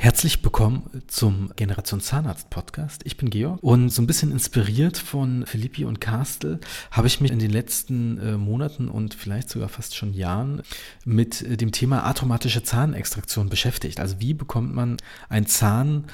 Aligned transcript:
Herzlich 0.00 0.44
willkommen 0.44 1.02
zum 1.08 1.50
Generation 1.56 2.00
Zahnarzt 2.00 2.50
Podcast. 2.50 3.02
Ich 3.04 3.16
bin 3.16 3.30
Georg 3.30 3.60
und 3.64 3.88
so 3.88 4.00
ein 4.00 4.06
bisschen 4.06 4.30
inspiriert 4.30 4.96
von 4.96 5.44
Philippi 5.44 5.84
und 5.84 6.00
Kastel 6.00 6.60
habe 6.92 7.08
ich 7.08 7.20
mich 7.20 7.32
in 7.32 7.40
den 7.40 7.50
letzten 7.50 8.16
äh, 8.18 8.36
Monaten 8.36 8.88
und 8.88 9.14
vielleicht 9.14 9.50
sogar 9.50 9.68
fast 9.68 9.96
schon 9.96 10.14
Jahren 10.14 10.62
mit 11.04 11.42
äh, 11.42 11.56
dem 11.56 11.72
Thema 11.72 12.08
automatische 12.08 12.62
Zahnextraktion 12.62 13.48
beschäftigt. 13.48 13.98
Also 13.98 14.20
wie 14.20 14.34
bekommt 14.34 14.72
man 14.72 14.98
einen 15.28 15.46
Zahn 15.46 16.04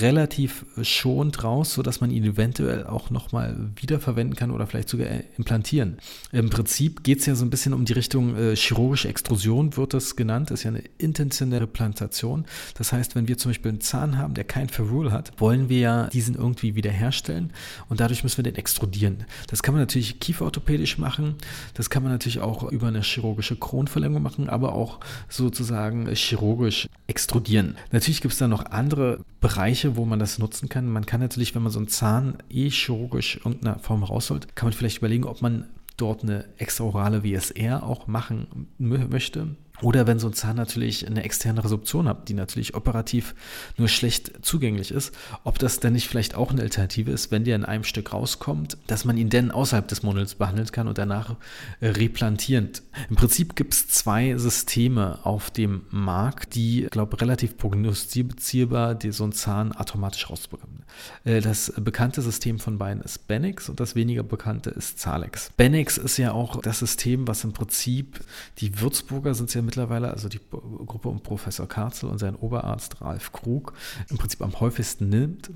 relativ 0.00 0.66
schonend 0.82 1.44
raus, 1.44 1.74
sodass 1.74 2.00
man 2.00 2.10
ihn 2.10 2.24
eventuell 2.24 2.88
auch 2.88 3.08
nochmal 3.08 3.70
wiederverwenden 3.76 4.34
kann 4.34 4.50
oder 4.50 4.66
vielleicht 4.66 4.88
sogar 4.88 5.06
äh, 5.06 5.22
implantieren. 5.38 5.98
Im 6.32 6.50
Prinzip 6.50 7.04
geht 7.04 7.20
es 7.20 7.26
ja 7.26 7.36
so 7.36 7.44
ein 7.44 7.50
bisschen 7.50 7.72
um 7.72 7.84
die 7.84 7.92
Richtung 7.92 8.34
chirurgische 8.56 9.06
Extrusion, 9.06 9.76
wird 9.76 9.94
das 9.94 10.16
genannt. 10.16 10.50
Das 10.50 10.60
ist 10.60 10.64
ja 10.64 10.70
eine 10.70 10.82
intentionelle 10.98 11.68
Plantation. 11.68 12.46
Das 12.74 12.92
heißt, 12.92 13.14
wenn 13.14 13.28
wir 13.28 13.38
zum 13.38 13.50
Beispiel 13.50 13.70
einen 13.70 13.80
Zahn 13.80 14.18
haben, 14.18 14.34
der 14.34 14.44
kein 14.44 14.68
Ferrule 14.68 15.12
hat, 15.12 15.32
wollen 15.38 15.68
wir 15.68 15.78
ja 15.78 16.06
diesen 16.08 16.34
irgendwie 16.34 16.74
wiederherstellen 16.74 17.52
und 17.88 18.00
dadurch 18.00 18.22
müssen 18.22 18.38
wir 18.38 18.44
den 18.44 18.56
extrudieren. 18.56 19.24
Das 19.48 19.62
kann 19.62 19.74
man 19.74 19.82
natürlich 19.82 20.20
kieferorthopädisch 20.20 20.98
machen, 20.98 21.34
das 21.74 21.90
kann 21.90 22.02
man 22.02 22.12
natürlich 22.12 22.40
auch 22.40 22.70
über 22.70 22.88
eine 22.88 23.02
chirurgische 23.02 23.56
Kronverlängerung 23.56 24.22
machen, 24.22 24.48
aber 24.48 24.74
auch 24.74 25.00
sozusagen 25.28 26.06
chirurgisch 26.14 26.88
extrudieren. 27.06 27.76
Natürlich 27.92 28.20
gibt 28.20 28.32
es 28.32 28.38
da 28.38 28.48
noch 28.48 28.66
andere 28.66 29.20
Bereiche, 29.40 29.96
wo 29.96 30.04
man 30.04 30.18
das 30.18 30.38
nutzen 30.38 30.68
kann. 30.68 30.88
Man 30.88 31.06
kann 31.06 31.20
natürlich, 31.20 31.54
wenn 31.54 31.62
man 31.62 31.72
so 31.72 31.78
einen 31.78 31.88
Zahn 31.88 32.38
eh 32.48 32.70
chirurgisch 32.70 33.36
irgendeiner 33.36 33.78
Form 33.78 34.02
rausholt, 34.02 34.56
kann 34.56 34.66
man 34.66 34.72
vielleicht 34.72 34.98
überlegen, 34.98 35.24
ob 35.24 35.42
man 35.42 35.66
dort 35.96 36.22
eine 36.22 36.44
extraorale 36.58 37.22
WSR 37.24 37.82
auch 37.82 38.06
machen 38.06 38.68
möchte. 38.78 39.56
Oder 39.82 40.06
wenn 40.06 40.20
so 40.20 40.28
ein 40.28 40.34
Zahn 40.34 40.54
natürlich 40.54 41.04
eine 41.04 41.24
externe 41.24 41.64
Resorption 41.64 42.06
hat, 42.06 42.28
die 42.28 42.34
natürlich 42.34 42.76
operativ 42.76 43.34
nur 43.76 43.88
schlecht 43.88 44.44
zugänglich 44.46 44.92
ist, 44.92 45.12
ob 45.42 45.58
das 45.58 45.80
denn 45.80 45.94
nicht 45.94 46.06
vielleicht 46.06 46.36
auch 46.36 46.52
eine 46.52 46.62
Alternative 46.62 47.10
ist, 47.10 47.32
wenn 47.32 47.42
der 47.42 47.56
in 47.56 47.64
einem 47.64 47.82
Stück 47.82 48.12
rauskommt, 48.12 48.78
dass 48.86 49.04
man 49.04 49.18
ihn 49.18 49.30
denn 49.30 49.50
außerhalb 49.50 49.88
des 49.88 50.04
Mundels 50.04 50.36
behandeln 50.36 50.70
kann 50.70 50.86
und 50.86 50.96
danach 50.96 51.34
äh, 51.80 51.88
replantierend. 51.88 52.82
Im 53.10 53.16
Prinzip 53.16 53.56
gibt 53.56 53.74
es 53.74 53.88
zwei 53.88 54.36
Systeme 54.38 55.18
auf 55.24 55.50
dem 55.50 55.82
Markt, 55.90 56.54
die, 56.54 56.86
glaube 56.90 57.20
relativ 57.20 57.56
prognostizierbar 57.56 58.94
die 58.94 59.10
so 59.10 59.24
ein 59.24 59.32
Zahn 59.32 59.72
automatisch 59.72 60.30
rausbekommen. 60.30 60.84
Äh, 61.24 61.40
das 61.40 61.72
bekannte 61.76 62.22
System 62.22 62.60
von 62.60 62.78
beiden 62.78 63.02
ist 63.02 63.26
Benix 63.26 63.68
und 63.68 63.80
das 63.80 63.96
weniger 63.96 64.22
bekannte 64.22 64.70
ist 64.70 65.00
Zalex. 65.00 65.50
Benix 65.56 65.98
ist 65.98 66.16
ja 66.16 66.30
auch 66.30 66.60
das 66.62 66.78
System, 66.78 67.26
was 67.26 67.42
im 67.42 67.52
Prinzip 67.52 68.20
die 68.58 68.80
Würzburger 68.80 69.34
sind 69.34 69.52
ja 69.52 69.63
mittlerweile, 69.64 70.10
also 70.10 70.28
die 70.28 70.40
Gruppe 70.50 71.08
um 71.08 71.22
Professor 71.22 71.68
Karzel 71.68 72.08
und 72.08 72.18
sein 72.18 72.36
Oberarzt 72.36 73.00
Ralf 73.00 73.32
Krug, 73.32 73.72
im 74.10 74.18
Prinzip 74.18 74.42
am 74.42 74.58
häufigsten 74.60 75.08
nimmt. 75.08 75.50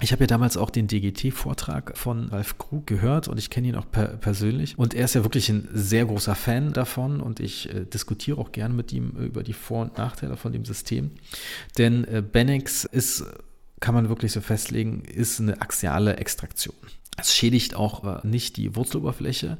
Ich 0.00 0.10
habe 0.12 0.24
ja 0.24 0.26
damals 0.26 0.56
auch 0.56 0.70
den 0.70 0.88
DGT-Vortrag 0.88 1.96
von 1.96 2.28
Ralf 2.28 2.58
Krug 2.58 2.86
gehört 2.86 3.28
und 3.28 3.38
ich 3.38 3.48
kenne 3.48 3.68
ihn 3.68 3.76
auch 3.76 3.88
per 3.90 4.08
persönlich. 4.08 4.76
Und 4.76 4.92
er 4.92 5.04
ist 5.04 5.14
ja 5.14 5.22
wirklich 5.22 5.48
ein 5.48 5.68
sehr 5.72 6.04
großer 6.04 6.34
Fan 6.34 6.72
davon 6.72 7.20
und 7.20 7.38
ich 7.38 7.72
äh, 7.72 7.84
diskutiere 7.84 8.38
auch 8.38 8.50
gerne 8.50 8.74
mit 8.74 8.92
ihm 8.92 9.10
über 9.10 9.44
die 9.44 9.52
Vor- 9.52 9.82
und 9.82 9.96
Nachteile 9.96 10.36
von 10.36 10.52
dem 10.52 10.64
System. 10.64 11.12
Denn 11.78 12.04
äh, 12.04 12.22
Benex 12.22 12.84
ist, 12.84 13.24
kann 13.78 13.94
man 13.94 14.08
wirklich 14.08 14.32
so 14.32 14.40
festlegen, 14.40 15.04
ist 15.04 15.40
eine 15.40 15.60
axiale 15.62 16.16
Extraktion. 16.16 16.74
Es 17.16 17.34
schädigt 17.34 17.76
auch 17.76 18.04
äh, 18.04 18.26
nicht 18.26 18.56
die 18.56 18.74
Wurzeloberfläche, 18.74 19.58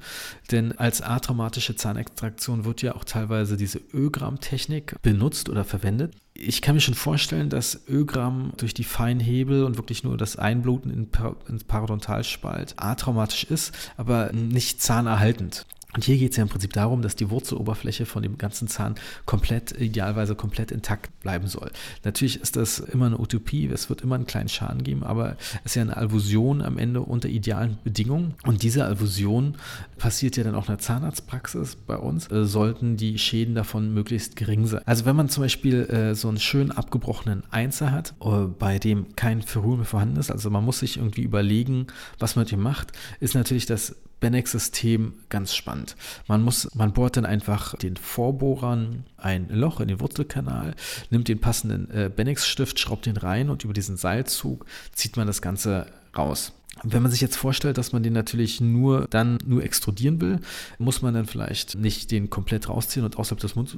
denn 0.51 0.73
als 0.73 1.03
atraumatische 1.03 1.77
Zahnextraktion 1.77 2.65
wird 2.65 2.83
ja 2.83 2.95
auch 2.95 3.05
teilweise 3.05 3.57
diese 3.57 3.81
Ögram-Technik 3.93 5.01
benutzt 5.03 5.49
oder 5.49 5.65
verwendet. 5.65 6.15
Ich 6.35 6.63
kann 6.63 6.75
mir 6.75 6.81
schon 6.81 6.95
vorstellen, 6.95 7.51
dass 7.51 7.87
Ögram 7.89 8.53
durch 8.57 8.75
die 8.75 8.83
feinen 8.83 9.21
Hebel 9.21 9.63
und 9.63 9.77
wirklich 9.77 10.03
nur 10.03 10.17
das 10.17 10.37
Einbluten 10.37 10.91
in, 10.91 11.09
ins 11.49 11.63
Parodontalspalt 11.63 12.75
atraumatisch 12.77 13.45
ist, 13.45 13.73
aber 13.97 14.33
nicht 14.33 14.83
zahnerhaltend. 14.83 15.65
Und 15.95 16.05
hier 16.05 16.19
geht 16.19 16.33
es 16.33 16.37
ja 16.37 16.43
im 16.43 16.49
Prinzip 16.49 16.73
darum, 16.73 17.03
dass 17.03 17.17
die 17.17 17.31
Wurzeloberfläche 17.31 18.05
von 18.05 18.23
dem 18.23 18.37
ganzen 18.37 18.69
Zahn 18.69 18.97
komplett, 19.27 19.73
idealerweise 19.81 20.35
komplett 20.35 20.73
intakt 20.73 21.19
bleiben 21.21 21.47
soll. 21.47 21.71
Natürlich 22.03 22.41
ist 22.41 22.57
das 22.57 22.81
immer 22.81 23.07
eine 23.07 23.19
Utopie, 23.19 23.67
es 23.67 23.89
wird 23.89 24.03
immer 24.03 24.17
einen 24.17 24.27
kleinen 24.27 24.49
Schaden 24.49 24.83
geben, 24.83 25.05
aber 25.05 25.37
es 25.65 25.73
ist 25.73 25.77
ja 25.77 25.83
eine 25.83 25.97
Alvusion 25.97 26.63
am 26.63 26.79
Ende 26.79 27.01
unter 27.01 27.29
idealen 27.29 27.79
Bedingungen. 27.85 28.35
Und 28.45 28.63
diese 28.63 28.85
Alvusion 28.85 29.57
passiert 29.99 30.37
ja 30.37 30.45
dann 30.45 30.55
auch 30.55 30.69
in 30.69 30.75
der 30.75 30.79
Zahnarztpraxis 30.79 31.77
bei 31.77 31.97
uns, 31.97 32.31
äh, 32.31 32.45
sollten 32.45 32.97
die 32.97 33.19
Schäden 33.19 33.55
davon 33.55 33.95
möglichst 33.95 34.37
gering 34.37 34.67
sein. 34.67 34.83
Also 34.87 35.05
wenn 35.05 35.17
man 35.17 35.29
zum 35.29 35.43
Beispiel 35.43 35.83
äh, 35.85 36.15
so 36.15 36.29
einen 36.29 36.41
schön 36.41 36.73
abgebrochenen 36.73 37.45
Einser 37.51 37.93
hat, 37.93 38.15
äh, 38.21 38.47
bei 38.59 38.79
dem 38.79 39.15
kein 39.17 39.43
Ferrul 39.43 39.77
mehr 39.77 39.87
vorhanden 39.87 40.17
ist, 40.17 40.31
also 40.31 40.51
man 40.51 40.65
muss 40.65 40.81
sich 40.81 40.97
irgendwie 40.97 41.23
überlegen, 41.23 41.87
was 42.19 42.37
man 42.37 42.45
mit 42.45 42.53
ihm 42.53 42.61
macht, 42.61 42.93
ist 43.21 43.35
natürlich 43.35 43.67
das 43.67 43.97
Benex-System 44.25 45.13
ganz 45.29 45.55
spannend. 45.55 45.97
Man 46.29 46.41
muss, 46.41 46.75
man 46.75 46.95
bohrt 46.95 47.19
dann 47.19 47.27
einfach 47.27 47.77
den 47.77 47.99
Vorbohrern 47.99 49.05
ein 49.19 49.51
Loch 49.51 49.81
in 49.81 49.89
den 49.89 50.01
Wurzelkanal, 50.01 50.75
nimmt 51.11 51.29
den 51.29 51.41
passenden 51.41 51.91
äh, 51.91 52.09
Benex-Stift, 52.09 52.79
schraubt 52.79 53.05
den 53.05 53.19
rein 53.19 53.51
und 53.51 53.65
über 53.65 53.75
diesen 53.75 53.99
Seilzug 53.99 54.65
zieht 54.95 55.19
man 55.19 55.27
das 55.27 55.43
Ganze 55.43 55.89
raus. 56.17 56.55
Wenn 56.83 57.03
man 57.03 57.13
sich 57.13 57.21
jetzt 57.21 57.37
vorstellt, 57.37 57.77
dass 57.77 57.93
man 57.93 58.03
den 58.03 58.15
natürlich 58.15 58.63
nur 58.63 59.07
dann 59.11 59.37
nur 59.45 59.63
extrudieren 59.63 60.23
will, 60.23 60.41
muss 60.79 61.03
man 61.03 61.13
dann 61.13 61.27
vielleicht 61.27 61.75
nicht 61.77 62.11
den 62.11 62.31
komplett 62.31 62.71
rausziehen 62.71 63.05
und 63.05 63.19
außerhalb 63.19 63.41
des 63.41 63.57
Mundes 63.57 63.77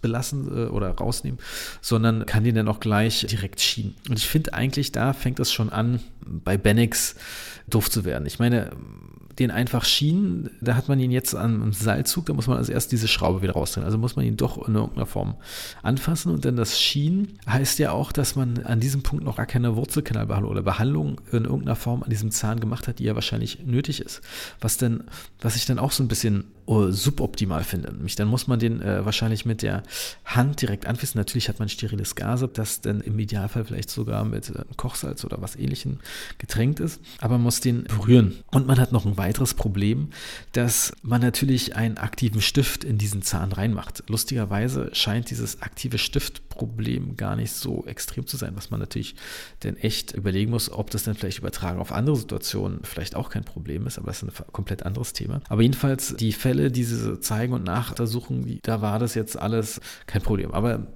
belassen 0.00 0.46
äh, 0.46 0.66
oder 0.68 0.90
rausnehmen, 0.90 1.40
sondern 1.80 2.26
kann 2.26 2.44
den 2.44 2.54
dann 2.54 2.68
auch 2.68 2.78
gleich 2.78 3.26
direkt 3.28 3.60
schienen. 3.60 3.96
Und 4.08 4.20
ich 4.20 4.28
finde 4.28 4.54
eigentlich, 4.54 4.92
da 4.92 5.14
fängt 5.14 5.40
es 5.40 5.52
schon 5.52 5.70
an, 5.70 5.98
bei 6.24 6.56
Benex 6.56 7.16
doof 7.66 7.90
zu 7.90 8.04
werden. 8.04 8.24
Ich 8.26 8.38
meine, 8.38 8.70
den 9.38 9.50
einfach 9.50 9.84
schienen, 9.84 10.50
da 10.60 10.76
hat 10.76 10.88
man 10.88 11.00
ihn 11.00 11.10
jetzt 11.10 11.34
am 11.34 11.72
Seilzug, 11.72 12.26
da 12.26 12.32
muss 12.32 12.46
man 12.46 12.56
also 12.56 12.72
erst 12.72 12.92
diese 12.92 13.08
Schraube 13.08 13.42
wieder 13.42 13.54
rausdrehen. 13.54 13.84
Also 13.84 13.98
muss 13.98 14.16
man 14.16 14.24
ihn 14.24 14.36
doch 14.36 14.68
in 14.68 14.74
irgendeiner 14.74 15.06
Form 15.06 15.34
anfassen. 15.82 16.32
Und 16.32 16.44
dann 16.44 16.56
das 16.56 16.80
Schienen 16.80 17.38
heißt 17.48 17.78
ja 17.78 17.92
auch, 17.92 18.12
dass 18.12 18.36
man 18.36 18.64
an 18.64 18.80
diesem 18.80 19.02
Punkt 19.02 19.24
noch 19.24 19.36
gar 19.36 19.46
keine 19.46 19.76
Wurzelkanalbehandlung 19.76 20.50
oder 20.52 20.62
Behandlung 20.62 21.20
in 21.32 21.44
irgendeiner 21.44 21.76
Form 21.76 22.02
an 22.02 22.10
diesem 22.10 22.30
Zahn 22.30 22.60
gemacht 22.60 22.86
hat, 22.86 22.98
die 22.98 23.04
ja 23.04 23.14
wahrscheinlich 23.14 23.64
nötig 23.64 24.00
ist. 24.00 24.20
Was 24.60 24.76
denn, 24.76 25.04
was 25.40 25.56
ich 25.56 25.66
dann 25.66 25.78
auch 25.78 25.92
so 25.92 26.02
ein 26.02 26.08
bisschen 26.08 26.44
uh, 26.66 26.90
suboptimal 26.90 27.64
finde. 27.64 27.92
Nämlich 27.92 28.16
dann 28.16 28.28
muss 28.28 28.46
man 28.46 28.58
den 28.58 28.80
äh, 28.80 29.04
wahrscheinlich 29.04 29.44
mit 29.44 29.62
der 29.62 29.82
Hand 30.24 30.62
direkt 30.62 30.86
anfassen. 30.86 31.18
Natürlich 31.18 31.48
hat 31.48 31.58
man 31.58 31.68
steriles 31.68 32.14
Gase, 32.14 32.48
das 32.48 32.80
dann 32.80 33.00
im 33.00 33.18
Idealfall 33.18 33.64
vielleicht 33.64 33.90
sogar 33.90 34.24
mit 34.24 34.50
äh, 34.50 34.64
Kochsalz 34.76 35.24
oder 35.24 35.40
was 35.40 35.56
ähnlichem 35.56 35.98
getränkt 36.38 36.80
ist. 36.80 37.00
Aber 37.20 37.34
man 37.34 37.42
muss 37.42 37.60
den 37.60 37.84
berühren. 37.84 38.42
Und 38.50 38.66
man 38.66 38.78
hat 38.80 38.92
noch 38.92 39.04
ein 39.06 39.16
weiteres 39.16 39.54
Problem, 39.54 40.10
dass 40.52 40.92
man 41.02 41.20
natürlich 41.20 41.76
einen 41.76 41.98
aktiven 41.98 42.40
Stift 42.40 42.84
in 42.84 42.98
diesen 42.98 43.22
Zahn 43.22 43.52
reinmacht. 43.52 44.04
Lustigerweise 44.08 44.90
scheint 44.92 45.30
dieses 45.30 45.62
aktive 45.62 45.98
Stiftproblem 46.54 47.16
gar 47.16 47.36
nicht 47.36 47.52
so 47.52 47.84
extrem 47.86 48.26
zu 48.26 48.36
sein, 48.36 48.52
was 48.54 48.70
man 48.70 48.80
natürlich 48.80 49.14
dann 49.60 49.76
echt 49.76 50.12
überlegen 50.12 50.50
muss, 50.50 50.70
ob 50.70 50.90
das 50.90 51.04
dann 51.04 51.14
vielleicht 51.14 51.38
übertragen 51.38 51.80
auf 51.80 51.92
andere 51.92 52.16
Situationen 52.16 52.80
vielleicht 52.82 53.16
auch 53.16 53.30
kein 53.30 53.44
Problem 53.44 53.86
ist, 53.86 53.98
aber 53.98 54.08
das 54.08 54.22
ist 54.22 54.40
ein 54.40 54.46
komplett 54.52 54.84
anderes 54.84 55.12
Thema. 55.12 55.40
Aber 55.48 55.62
jedenfalls 55.62 56.14
die 56.16 56.32
Fälle, 56.32 56.70
die 56.70 56.84
sie 56.84 57.20
zeigen 57.20 57.52
und 57.52 57.64
nachuntersuchen, 57.64 58.60
da 58.62 58.80
war 58.80 58.98
das 58.98 59.14
jetzt 59.14 59.38
alles 59.38 59.80
kein 60.06 60.22
Problem. 60.22 60.52
Aber 60.52 60.86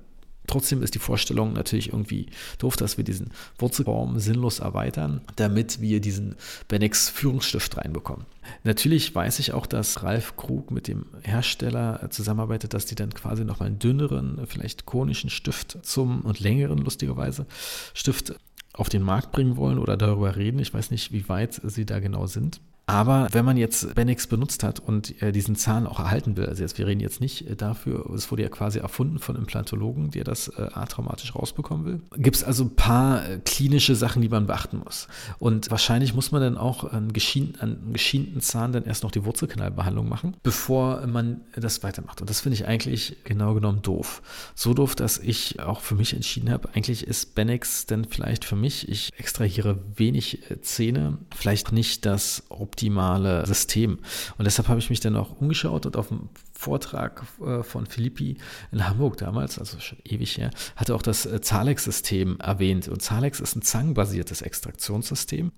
Trotzdem 0.48 0.82
ist 0.82 0.94
die 0.94 0.98
Vorstellung 0.98 1.52
natürlich 1.52 1.92
irgendwie 1.92 2.26
doof, 2.58 2.76
dass 2.76 2.96
wir 2.96 3.04
diesen 3.04 3.30
Wurzelbaum 3.58 4.18
sinnlos 4.18 4.58
erweitern, 4.58 5.20
damit 5.36 5.80
wir 5.80 6.00
diesen 6.00 6.34
Benex 6.66 7.10
Führungsstift 7.10 7.76
reinbekommen. 7.76 8.26
Natürlich 8.64 9.14
weiß 9.14 9.38
ich 9.40 9.52
auch, 9.52 9.66
dass 9.66 10.02
Ralf 10.02 10.36
Krug 10.36 10.70
mit 10.70 10.88
dem 10.88 11.04
Hersteller 11.22 12.08
zusammenarbeitet, 12.10 12.72
dass 12.72 12.86
die 12.86 12.94
dann 12.94 13.12
quasi 13.12 13.44
nochmal 13.44 13.68
einen 13.68 13.78
dünneren, 13.78 14.40
vielleicht 14.46 14.86
konischen 14.86 15.28
Stift 15.28 15.78
zum 15.82 16.22
und 16.22 16.40
längeren, 16.40 16.78
lustigerweise, 16.78 17.46
Stift 17.92 18.34
auf 18.72 18.88
den 18.88 19.02
Markt 19.02 19.32
bringen 19.32 19.56
wollen 19.56 19.78
oder 19.78 19.98
darüber 19.98 20.36
reden. 20.36 20.60
Ich 20.60 20.72
weiß 20.72 20.90
nicht, 20.90 21.12
wie 21.12 21.28
weit 21.28 21.60
sie 21.62 21.84
da 21.84 22.00
genau 22.00 22.26
sind. 22.26 22.60
Aber 22.88 23.28
wenn 23.32 23.44
man 23.44 23.58
jetzt 23.58 23.94
Benix 23.94 24.26
benutzt 24.26 24.64
hat 24.64 24.80
und 24.80 25.20
äh, 25.20 25.30
diesen 25.30 25.56
Zahn 25.56 25.86
auch 25.86 26.00
erhalten 26.00 26.38
will, 26.38 26.46
also 26.46 26.62
jetzt, 26.62 26.78
wir 26.78 26.86
reden 26.86 27.00
jetzt 27.00 27.20
nicht 27.20 27.46
äh, 27.46 27.54
dafür, 27.54 28.08
es 28.14 28.30
wurde 28.30 28.44
ja 28.44 28.48
quasi 28.48 28.78
erfunden 28.78 29.18
von 29.18 29.36
Implantologen, 29.36 30.10
der 30.10 30.24
das 30.24 30.48
äh, 30.48 30.70
atraumatisch 30.72 31.34
rausbekommen 31.34 31.84
will, 31.84 32.00
gibt 32.16 32.36
es 32.36 32.44
also 32.44 32.64
ein 32.64 32.74
paar 32.76 33.28
äh, 33.28 33.40
klinische 33.44 33.94
Sachen, 33.94 34.22
die 34.22 34.30
man 34.30 34.46
beachten 34.46 34.78
muss. 34.78 35.06
Und 35.38 35.70
wahrscheinlich 35.70 36.14
muss 36.14 36.32
man 36.32 36.40
dann 36.40 36.56
auch 36.56 36.84
einen, 36.84 37.12
geschien, 37.12 37.56
einen 37.60 37.92
geschienten 37.92 38.40
Zahn 38.40 38.72
dann 38.72 38.84
erst 38.84 39.02
noch 39.02 39.10
die 39.10 39.22
Wurzelkanalbehandlung 39.22 40.08
machen, 40.08 40.34
bevor 40.42 41.06
man 41.06 41.42
das 41.54 41.82
weitermacht. 41.82 42.22
Und 42.22 42.30
das 42.30 42.40
finde 42.40 42.54
ich 42.54 42.66
eigentlich 42.66 43.18
genau 43.24 43.52
genommen 43.52 43.82
doof. 43.82 44.22
So 44.54 44.72
doof, 44.72 44.94
dass 44.94 45.18
ich 45.18 45.60
auch 45.60 45.82
für 45.82 45.94
mich 45.94 46.14
entschieden 46.14 46.50
habe, 46.50 46.70
eigentlich 46.72 47.06
ist 47.06 47.34
Benix 47.34 47.84
denn 47.84 48.06
vielleicht 48.06 48.46
für 48.46 48.56
mich, 48.56 48.88
ich 48.88 49.12
extrahiere 49.18 49.78
wenig 49.94 50.50
äh, 50.50 50.62
Zähne, 50.62 51.18
vielleicht 51.36 51.72
nicht 51.72 52.06
das 52.06 52.44
optimale 52.78 53.44
System. 53.46 53.98
Und 54.38 54.44
deshalb 54.44 54.68
habe 54.68 54.78
ich 54.78 54.88
mich 54.88 55.00
dann 55.00 55.16
auch 55.16 55.40
umgeschaut 55.40 55.84
und 55.84 55.96
auf 55.96 56.08
dem 56.08 56.28
Vortrag 56.52 57.24
äh, 57.44 57.62
von 57.64 57.86
Philippi 57.86 58.36
in 58.70 58.88
Hamburg 58.88 59.16
damals, 59.16 59.58
also 59.58 59.80
schon 59.80 59.98
ewig 60.04 60.38
her, 60.38 60.50
hatte 60.76 60.94
auch 60.94 61.02
das 61.02 61.26
äh, 61.26 61.40
Zalex-System 61.40 62.38
erwähnt. 62.38 62.86
Und 62.86 63.02
Zalex 63.02 63.40
ist 63.40 63.56
ein 63.56 63.62
zangenbasiertes 63.62 64.42
Extraktionssystem. 64.42 65.50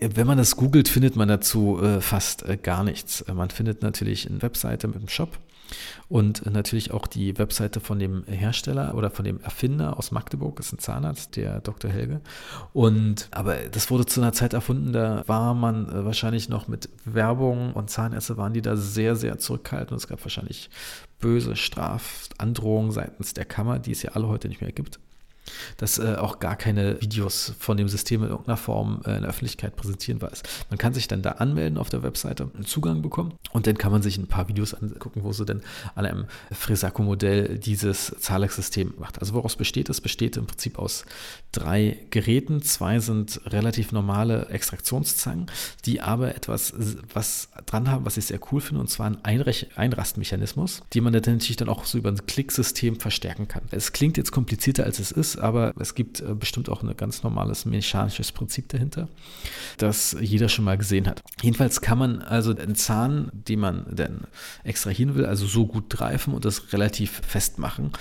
Wenn 0.00 0.26
man 0.26 0.38
das 0.38 0.56
googelt, 0.56 0.88
findet 0.88 1.16
man 1.16 1.28
dazu 1.28 1.80
äh, 1.82 2.00
fast 2.00 2.44
äh, 2.44 2.56
gar 2.56 2.84
nichts. 2.84 3.24
Man 3.32 3.50
findet 3.50 3.82
natürlich 3.82 4.28
eine 4.28 4.40
Webseite 4.42 4.86
mit 4.86 4.96
einem 4.96 5.08
Shop 5.08 5.38
und 6.08 6.44
natürlich 6.46 6.92
auch 6.92 7.06
die 7.06 7.36
Webseite 7.38 7.80
von 7.80 7.98
dem 7.98 8.24
Hersteller 8.24 8.94
oder 8.94 9.10
von 9.10 9.24
dem 9.24 9.40
Erfinder 9.40 9.98
aus 9.98 10.10
Magdeburg, 10.10 10.56
das 10.56 10.66
ist 10.66 10.74
ein 10.74 10.78
Zahnarzt, 10.78 11.36
der 11.36 11.60
Dr. 11.60 11.90
Helge. 11.90 12.20
Und 12.72 13.28
aber 13.30 13.56
das 13.70 13.90
wurde 13.90 14.06
zu 14.06 14.20
einer 14.20 14.32
Zeit 14.32 14.52
erfunden, 14.52 14.92
da 14.92 15.24
war 15.26 15.54
man 15.54 15.88
äh, 15.88 16.04
wahrscheinlich 16.04 16.48
noch 16.48 16.68
mit 16.68 16.88
Werbung 17.04 17.72
und 17.72 17.90
Zahnärzte 17.90 18.36
waren 18.36 18.52
die 18.52 18.62
da 18.62 18.76
sehr, 18.76 19.16
sehr 19.16 19.38
zurückhaltend. 19.38 19.98
Es 19.98 20.08
gab 20.08 20.24
wahrscheinlich 20.24 20.70
böse 21.20 21.56
Strafandrohungen 21.56 22.92
seitens 22.92 23.34
der 23.34 23.44
Kammer, 23.44 23.78
die 23.78 23.92
es 23.92 24.02
ja 24.02 24.12
alle 24.12 24.28
heute 24.28 24.48
nicht 24.48 24.60
mehr 24.60 24.72
gibt 24.72 24.98
dass 25.76 25.98
äh, 25.98 26.16
auch 26.16 26.38
gar 26.38 26.56
keine 26.56 27.00
Videos 27.00 27.54
von 27.58 27.76
dem 27.76 27.88
System 27.88 28.22
in 28.22 28.30
irgendeiner 28.30 28.56
Form 28.56 29.02
äh, 29.04 29.16
in 29.16 29.22
der 29.22 29.30
Öffentlichkeit 29.30 29.76
präsentieren 29.76 30.20
weiß. 30.20 30.42
Man 30.70 30.78
kann 30.78 30.94
sich 30.94 31.08
dann 31.08 31.22
da 31.22 31.32
anmelden 31.32 31.78
auf 31.78 31.90
der 31.90 32.02
Webseite, 32.02 32.50
einen 32.54 32.66
Zugang 32.66 33.02
bekommen 33.02 33.34
und 33.52 33.66
dann 33.66 33.78
kann 33.78 33.92
man 33.92 34.02
sich 34.02 34.18
ein 34.18 34.26
paar 34.26 34.48
Videos 34.48 34.74
angucken, 34.74 35.22
wo 35.22 35.32
sie 35.32 35.44
dann 35.44 35.62
an 35.94 36.06
einem 36.06 36.26
Fresaco-Modell 36.52 37.58
dieses 37.58 38.14
Zahlex-System 38.18 38.94
macht. 38.98 39.20
Also 39.20 39.34
woraus 39.34 39.56
besteht 39.56 39.88
es? 39.88 40.00
Besteht 40.00 40.36
im 40.36 40.46
Prinzip 40.46 40.78
aus 40.78 41.04
drei 41.52 41.98
Geräten. 42.10 42.62
Zwei 42.62 42.98
sind 42.98 43.40
relativ 43.46 43.92
normale 43.92 44.46
Extraktionszangen, 44.48 45.46
die 45.84 46.00
aber 46.00 46.34
etwas 46.34 46.74
was 47.12 47.48
dran 47.66 47.90
haben, 47.90 48.04
was 48.04 48.16
ich 48.16 48.26
sehr 48.26 48.40
cool 48.52 48.60
finde, 48.60 48.80
und 48.80 48.88
zwar 48.88 49.06
ein 49.06 49.24
Einrech 49.24 49.68
Einrastmechanismus, 49.76 50.82
den 50.94 51.04
man 51.04 51.12
natürlich 51.12 51.56
dann 51.56 51.68
auch 51.68 51.84
so 51.84 51.98
über 51.98 52.10
ein 52.10 52.26
Klicksystem 52.26 53.00
verstärken 53.00 53.48
kann. 53.48 53.62
Es 53.70 53.92
klingt 53.92 54.16
jetzt 54.16 54.32
komplizierter, 54.32 54.84
als 54.84 54.98
es 54.98 55.10
ist, 55.10 55.36
aber 55.36 55.53
es 55.78 55.94
gibt 55.94 56.20
äh, 56.20 56.34
bestimmt 56.34 56.68
auch 56.68 56.82
ein 56.82 56.96
ganz 56.96 57.22
normales 57.22 57.64
mechanisches 57.64 58.32
Prinzip 58.32 58.68
dahinter, 58.68 59.08
das 59.78 60.16
jeder 60.20 60.48
schon 60.48 60.64
mal 60.64 60.78
gesehen 60.78 61.06
hat. 61.06 61.22
Jedenfalls 61.42 61.80
kann 61.80 61.98
man 61.98 62.22
also 62.22 62.52
den 62.52 62.74
Zahn, 62.74 63.30
den 63.32 63.60
man 63.60 63.86
dann 63.90 64.26
extrahieren 64.62 65.14
will, 65.14 65.26
also 65.26 65.46
so 65.46 65.66
gut 65.66 65.90
greifen 65.90 66.34
und 66.34 66.44
das 66.44 66.72
relativ 66.72 67.22
festmachen, 67.26 67.92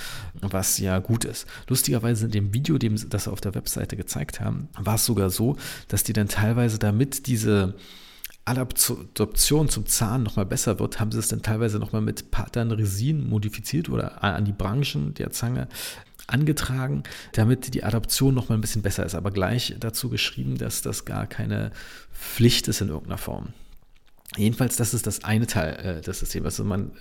was 0.42 0.78
ja 0.78 1.00
gut 1.00 1.26
ist. 1.26 1.48
Lustigerweise 1.68 2.26
in 2.26 2.32
dem 2.32 2.54
Video, 2.54 2.78
dem 2.78 2.98
das 3.10 3.28
auf 3.28 3.42
der 3.42 3.56
Webseite 3.56 3.96
gezeigt 3.96 4.40
haben, 4.40 4.70
war 4.78 4.96
es 4.96 5.06
sogar 5.06 5.30
so, 5.30 5.58
dass 5.88 6.04
die 6.04 6.14
dann 6.14 6.28
teilweise 6.28 6.80
damit 6.80 7.28
diese 7.28 7.76
Adaption 8.46 9.70
zum 9.70 9.86
Zahn 9.86 10.24
nochmal 10.24 10.46
besser 10.46 10.78
wird, 10.80 11.00
haben 11.00 11.12
sie 11.12 11.20
es 11.20 11.30
dann 11.30 11.42
teilweise 11.42 11.80
nochmal 11.80 12.02
mit 12.02 12.30
Pattern 12.30 12.72
Resin 12.72 13.28
modifiziert 13.28 13.88
oder 13.88 14.22
an 14.22 14.44
die 14.44 14.52
Branchen 14.52 15.14
der 15.14 15.32
Zange 15.32 15.70
angetragen, 16.28 17.04
damit 17.34 17.74
die 17.74 17.84
Adaption 17.84 18.34
noch 18.34 18.50
mal 18.50 18.56
ein 18.56 18.62
bisschen 18.62 18.82
besser 18.82 19.06
ist. 19.06 19.16
Aber 19.16 19.32
gleich 19.32 19.76
dazu 19.80 20.10
geschrieben, 20.10 20.58
dass 20.58 20.82
das 20.82 21.06
gar 21.06 21.28
keine 21.28 21.72
Pflicht 22.14 22.68
ist 22.68 22.82
in 22.82 22.90
irgendeiner 22.90 23.18
Form. 23.18 23.54
Jedenfalls, 24.38 24.76
das 24.76 24.94
ist 24.94 25.06
das 25.08 25.24
eine 25.24 25.48
Teil 25.48 25.98
äh, 25.98 26.02
des 26.02 26.20
Systems. 26.20 26.46
Also 26.46 26.64
man 26.64 26.88
äh, 26.88 26.92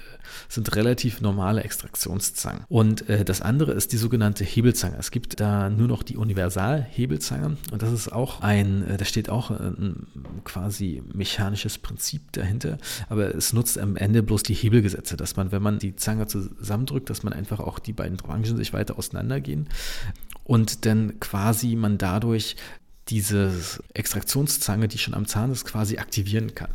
sind 0.48 0.74
relativ 0.76 1.20
normale 1.20 1.62
Extraktionszangen. 1.62 2.64
Und 2.68 3.08
äh, 3.08 3.24
das 3.24 3.40
andere 3.40 3.72
ist 3.72 3.92
die 3.92 3.96
sogenannte 3.96 4.44
Hebelzange. 4.44 4.96
Es 4.98 5.10
gibt 5.10 5.40
da 5.40 5.70
nur 5.70 5.88
noch 5.88 6.02
die 6.02 6.16
Universal-Hebelzange. 6.16 7.56
Und 7.70 7.82
das 7.82 7.92
ist 7.92 8.12
auch 8.12 8.42
ein, 8.42 8.86
äh, 8.88 8.96
da 8.96 9.04
steht 9.04 9.30
auch 9.30 9.50
ein 9.50 10.06
quasi 10.44 11.02
mechanisches 11.12 11.78
Prinzip 11.78 12.32
dahinter. 12.32 12.78
Aber 13.08 13.34
es 13.34 13.52
nutzt 13.52 13.78
am 13.78 13.96
Ende 13.96 14.22
bloß 14.22 14.42
die 14.42 14.54
Hebelgesetze, 14.54 15.16
dass 15.16 15.36
man, 15.36 15.52
wenn 15.52 15.62
man 15.62 15.78
die 15.78 15.96
Zange 15.96 16.26
zusammendrückt, 16.26 17.10
dass 17.10 17.22
man 17.22 17.32
einfach 17.32 17.60
auch 17.60 17.78
die 17.78 17.92
beiden 17.92 18.16
Branchen 18.16 18.56
sich 18.56 18.72
weiter 18.72 18.98
auseinandergehen 18.98 19.68
und 20.44 20.86
dann 20.86 21.20
quasi 21.20 21.76
man 21.76 21.98
dadurch 21.98 22.56
diese 23.12 23.52
Extraktionszange, 23.92 24.88
die 24.88 24.96
schon 24.96 25.12
am 25.12 25.26
Zahn 25.26 25.52
ist, 25.52 25.66
quasi 25.66 25.98
aktivieren 25.98 26.54
kann. 26.54 26.70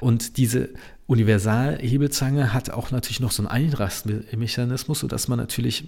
Und 0.00 0.36
diese 0.36 0.70
Universalhebelzange 1.06 2.52
hat 2.52 2.70
auch 2.70 2.90
natürlich 2.90 3.20
noch 3.20 3.30
so 3.30 3.42
einen 3.42 3.48
Einrastmechanismus, 3.48 4.98
sodass 4.98 5.28
man 5.28 5.38
natürlich 5.38 5.84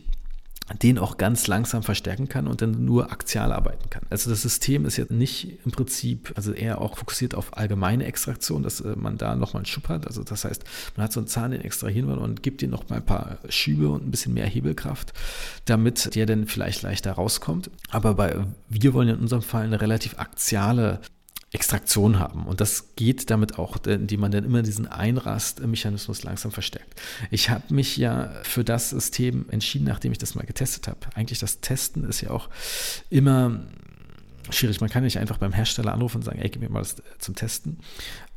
den 0.83 0.99
auch 0.99 1.17
ganz 1.17 1.47
langsam 1.47 1.83
verstärken 1.83 2.29
kann 2.29 2.47
und 2.47 2.61
dann 2.61 2.85
nur 2.85 3.11
aktial 3.11 3.53
arbeiten 3.53 3.89
kann. 3.91 4.03
Also 4.11 4.31
das 4.31 4.43
System 4.43 4.85
ist 4.85 4.97
jetzt 4.97 5.11
nicht 5.11 5.59
im 5.65 5.73
Prinzip, 5.73 6.33
also 6.37 6.53
eher 6.53 6.81
auch 6.81 6.99
fokussiert 6.99 7.35
auf 7.35 7.57
allgemeine 7.57 8.05
Extraktion, 8.05 8.63
dass 8.63 8.81
äh, 8.81 8.95
man 8.97 9.17
da 9.17 9.35
nochmal 9.35 9.61
einen 9.61 9.67
Schub 9.67 9.89
hat. 9.89 10.07
Also 10.07 10.23
das 10.23 10.45
heißt, 10.45 10.65
man 10.97 11.05
hat 11.05 11.13
so 11.13 11.21
einen 11.21 11.27
Zahn, 11.27 11.53
den 11.53 11.63
extrahieren 11.63 12.09
will 12.09 12.19
und 12.19 12.43
gibt 12.43 12.63
ihm 12.63 12.71
noch 12.71 12.89
mal 12.89 12.97
ein 12.97 13.07
paar 13.07 13.39
Schübe 13.49 13.89
und 13.89 14.07
ein 14.07 14.11
bisschen 14.11 14.35
mehr 14.35 14.47
Hebelkraft, 14.47 15.13
damit 15.65 16.15
der 16.15 16.27
dann 16.27 16.47
vielleicht 16.47 16.83
leichter 16.83 17.13
rauskommt. 17.13 17.71
Aber 17.91 18.15
bei, 18.15 18.45
wir 18.69 18.95
wollen 18.95 19.09
in 19.09 19.21
unserem 19.21 19.43
Fall 19.43 19.65
eine 19.65 19.81
relativ 19.81 20.19
aktiale 20.19 21.01
Extraktion 21.53 22.19
haben. 22.19 22.47
Und 22.47 22.61
das 22.61 22.95
geht 22.97 23.31
damit 23.31 23.59
auch, 23.59 23.79
indem 23.87 24.21
man 24.21 24.31
dann 24.31 24.45
immer 24.45 24.63
diesen 24.63 24.87
Einrastmechanismus 24.87 26.23
langsam 26.23 26.53
verstärkt. 26.53 27.01
Ich 27.31 27.49
habe 27.49 27.73
mich 27.73 27.97
ja 27.97 28.31
für 28.43 28.65
das 28.65 28.91
System 28.91 29.47
entschieden, 29.51 29.87
nachdem 29.87 30.13
ich 30.13 30.19
das 30.19 30.35
mal 30.35 30.45
getestet 30.45 30.89
habe. 30.89 30.99
Eigentlich 31.15 31.39
das 31.39 31.61
Testen 31.61 32.05
ist 32.05 32.21
ja 32.21 32.31
auch 32.31 32.51
immer 33.09 33.61
schwierig. 34.51 34.81
Man 34.81 34.91
kann 34.91 35.05
nicht 35.05 35.19
einfach 35.19 35.39
beim 35.39 35.53
Hersteller 35.53 35.93
anrufen 35.93 36.19
und 36.19 36.23
sagen, 36.25 36.39
ey, 36.39 36.51
gib 36.51 36.61
mir 36.61 36.69
mal 36.69 36.81
das 36.81 36.97
zum 37.19 37.35
Testen. 37.35 37.79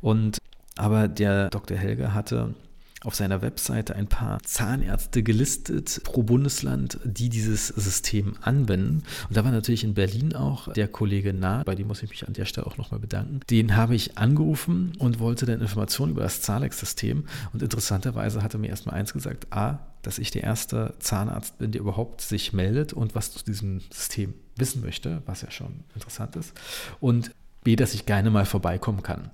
Und 0.00 0.38
aber 0.76 1.06
der 1.06 1.50
Dr. 1.50 1.76
Helge 1.76 2.14
hatte 2.14 2.54
auf 3.04 3.14
seiner 3.14 3.42
Webseite 3.42 3.96
ein 3.96 4.06
paar 4.06 4.40
Zahnärzte 4.42 5.22
gelistet 5.22 6.00
pro 6.04 6.22
Bundesland, 6.22 6.98
die 7.04 7.28
dieses 7.28 7.68
System 7.68 8.36
anwenden. 8.40 9.02
Und 9.28 9.36
da 9.36 9.44
war 9.44 9.52
natürlich 9.52 9.84
in 9.84 9.94
Berlin 9.94 10.34
auch 10.34 10.72
der 10.72 10.88
Kollege 10.88 11.32
Nah, 11.32 11.62
bei 11.64 11.74
dem 11.74 11.88
muss 11.88 12.02
ich 12.02 12.10
mich 12.10 12.26
an 12.26 12.34
der 12.34 12.44
Stelle 12.44 12.66
auch 12.66 12.76
nochmal 12.76 13.00
bedanken. 13.00 13.40
Den 13.50 13.76
habe 13.76 13.94
ich 13.94 14.18
angerufen 14.18 14.92
und 14.98 15.18
wollte 15.18 15.46
dann 15.46 15.60
Informationen 15.60 16.12
über 16.12 16.22
das 16.22 16.42
Zahlex-System. 16.42 17.24
Und 17.52 17.62
interessanterweise 17.62 18.42
hat 18.42 18.54
er 18.54 18.60
mir 18.60 18.68
erstmal 18.68 18.94
eins 18.94 19.12
gesagt, 19.12 19.52
A, 19.52 19.80
dass 20.02 20.18
ich 20.18 20.30
der 20.30 20.42
erste 20.42 20.94
Zahnarzt 20.98 21.58
bin, 21.58 21.72
der 21.72 21.80
überhaupt 21.80 22.20
sich 22.20 22.52
meldet 22.52 22.92
und 22.92 23.14
was 23.14 23.32
zu 23.32 23.44
diesem 23.44 23.80
System 23.92 24.34
wissen 24.56 24.82
möchte, 24.82 25.22
was 25.26 25.42
ja 25.42 25.50
schon 25.50 25.84
interessant 25.94 26.36
ist. 26.36 26.52
Und 27.00 27.30
B, 27.64 27.76
dass 27.76 27.94
ich 27.94 28.06
gerne 28.06 28.30
mal 28.30 28.44
vorbeikommen 28.44 29.02
kann. 29.02 29.30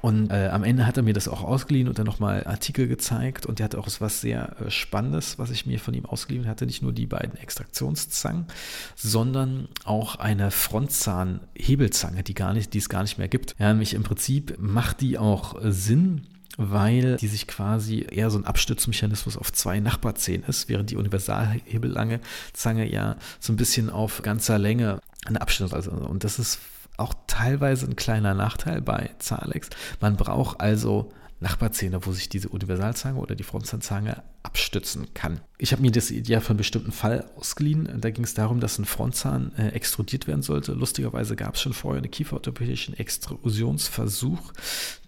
Und 0.00 0.30
äh, 0.30 0.48
am 0.48 0.64
Ende 0.64 0.86
hat 0.86 0.96
er 0.96 1.02
mir 1.02 1.14
das 1.14 1.28
auch 1.28 1.42
ausgeliehen 1.42 1.88
und 1.88 1.98
dann 1.98 2.06
nochmal 2.06 2.44
Artikel 2.46 2.88
gezeigt 2.88 3.46
und 3.46 3.58
der 3.58 3.64
hatte 3.64 3.78
auch 3.78 3.88
was 3.98 4.20
sehr 4.20 4.56
äh, 4.60 4.70
Spannendes, 4.70 5.38
was 5.38 5.50
ich 5.50 5.66
mir 5.66 5.80
von 5.80 5.94
ihm 5.94 6.06
ausgeliehen 6.06 6.46
hatte. 6.46 6.66
Nicht 6.66 6.82
nur 6.82 6.92
die 6.92 7.06
beiden 7.06 7.36
Extraktionszangen, 7.36 8.46
sondern 8.94 9.68
auch 9.84 10.16
eine 10.16 10.50
Frontzahn-Hebelzange, 10.50 12.22
die, 12.22 12.34
gar 12.34 12.54
nicht, 12.54 12.74
die 12.74 12.78
es 12.78 12.88
gar 12.88 13.02
nicht 13.02 13.18
mehr 13.18 13.28
gibt. 13.28 13.54
Ja, 13.58 13.68
nämlich 13.68 13.94
im 13.94 14.02
Prinzip 14.02 14.56
macht 14.58 15.00
die 15.00 15.18
auch 15.18 15.62
äh, 15.62 15.72
Sinn, 15.72 16.22
weil 16.56 17.16
die 17.16 17.28
sich 17.28 17.46
quasi 17.46 18.04
eher 18.10 18.30
so 18.30 18.38
ein 18.38 18.44
Abstützmechanismus 18.44 19.36
auf 19.36 19.52
zwei 19.52 19.78
Nachbarzähnen 19.78 20.46
ist, 20.48 20.68
während 20.68 20.90
die 20.90 20.96
Universalhebellange 20.96 22.20
Zange 22.52 22.90
ja 22.90 23.16
so 23.38 23.52
ein 23.52 23.56
bisschen 23.56 23.90
auf 23.90 24.22
ganzer 24.22 24.58
Länge 24.58 25.00
eine 25.24 25.40
Abstützung. 25.40 25.72
Also, 25.72 25.92
und 25.92 26.24
das 26.24 26.40
ist 26.40 26.58
auch 26.98 27.14
teilweise 27.26 27.86
ein 27.86 27.96
kleiner 27.96 28.34
Nachteil 28.34 28.82
bei 28.82 29.10
Zalex. 29.18 29.70
Man 30.00 30.16
braucht 30.16 30.60
also 30.60 31.10
Nachbarzähne, 31.40 32.04
wo 32.04 32.12
sich 32.12 32.28
diese 32.28 32.48
Universalzange 32.48 33.18
oder 33.18 33.34
die 33.34 33.44
Frontzahnzange 33.44 34.22
abstützen 34.42 35.08
kann. 35.14 35.40
Ich 35.60 35.72
habe 35.72 35.82
mir 35.82 35.90
das 35.90 36.10
ja 36.10 36.38
für 36.38 36.50
einen 36.50 36.58
bestimmten 36.58 36.92
Fall 36.92 37.24
ausgeliehen. 37.36 37.88
Da 38.00 38.10
ging 38.10 38.22
es 38.22 38.34
darum, 38.34 38.60
dass 38.60 38.78
ein 38.78 38.84
Frontzahn 38.84 39.50
äh, 39.58 39.68
extrudiert 39.70 40.28
werden 40.28 40.42
sollte. 40.42 40.72
Lustigerweise 40.72 41.34
gab 41.34 41.56
es 41.56 41.60
schon 41.60 41.72
vorher 41.72 42.00
einen 42.00 42.12
kieferorthopädischen 42.12 42.94
Extrusionsversuch, 42.94 44.52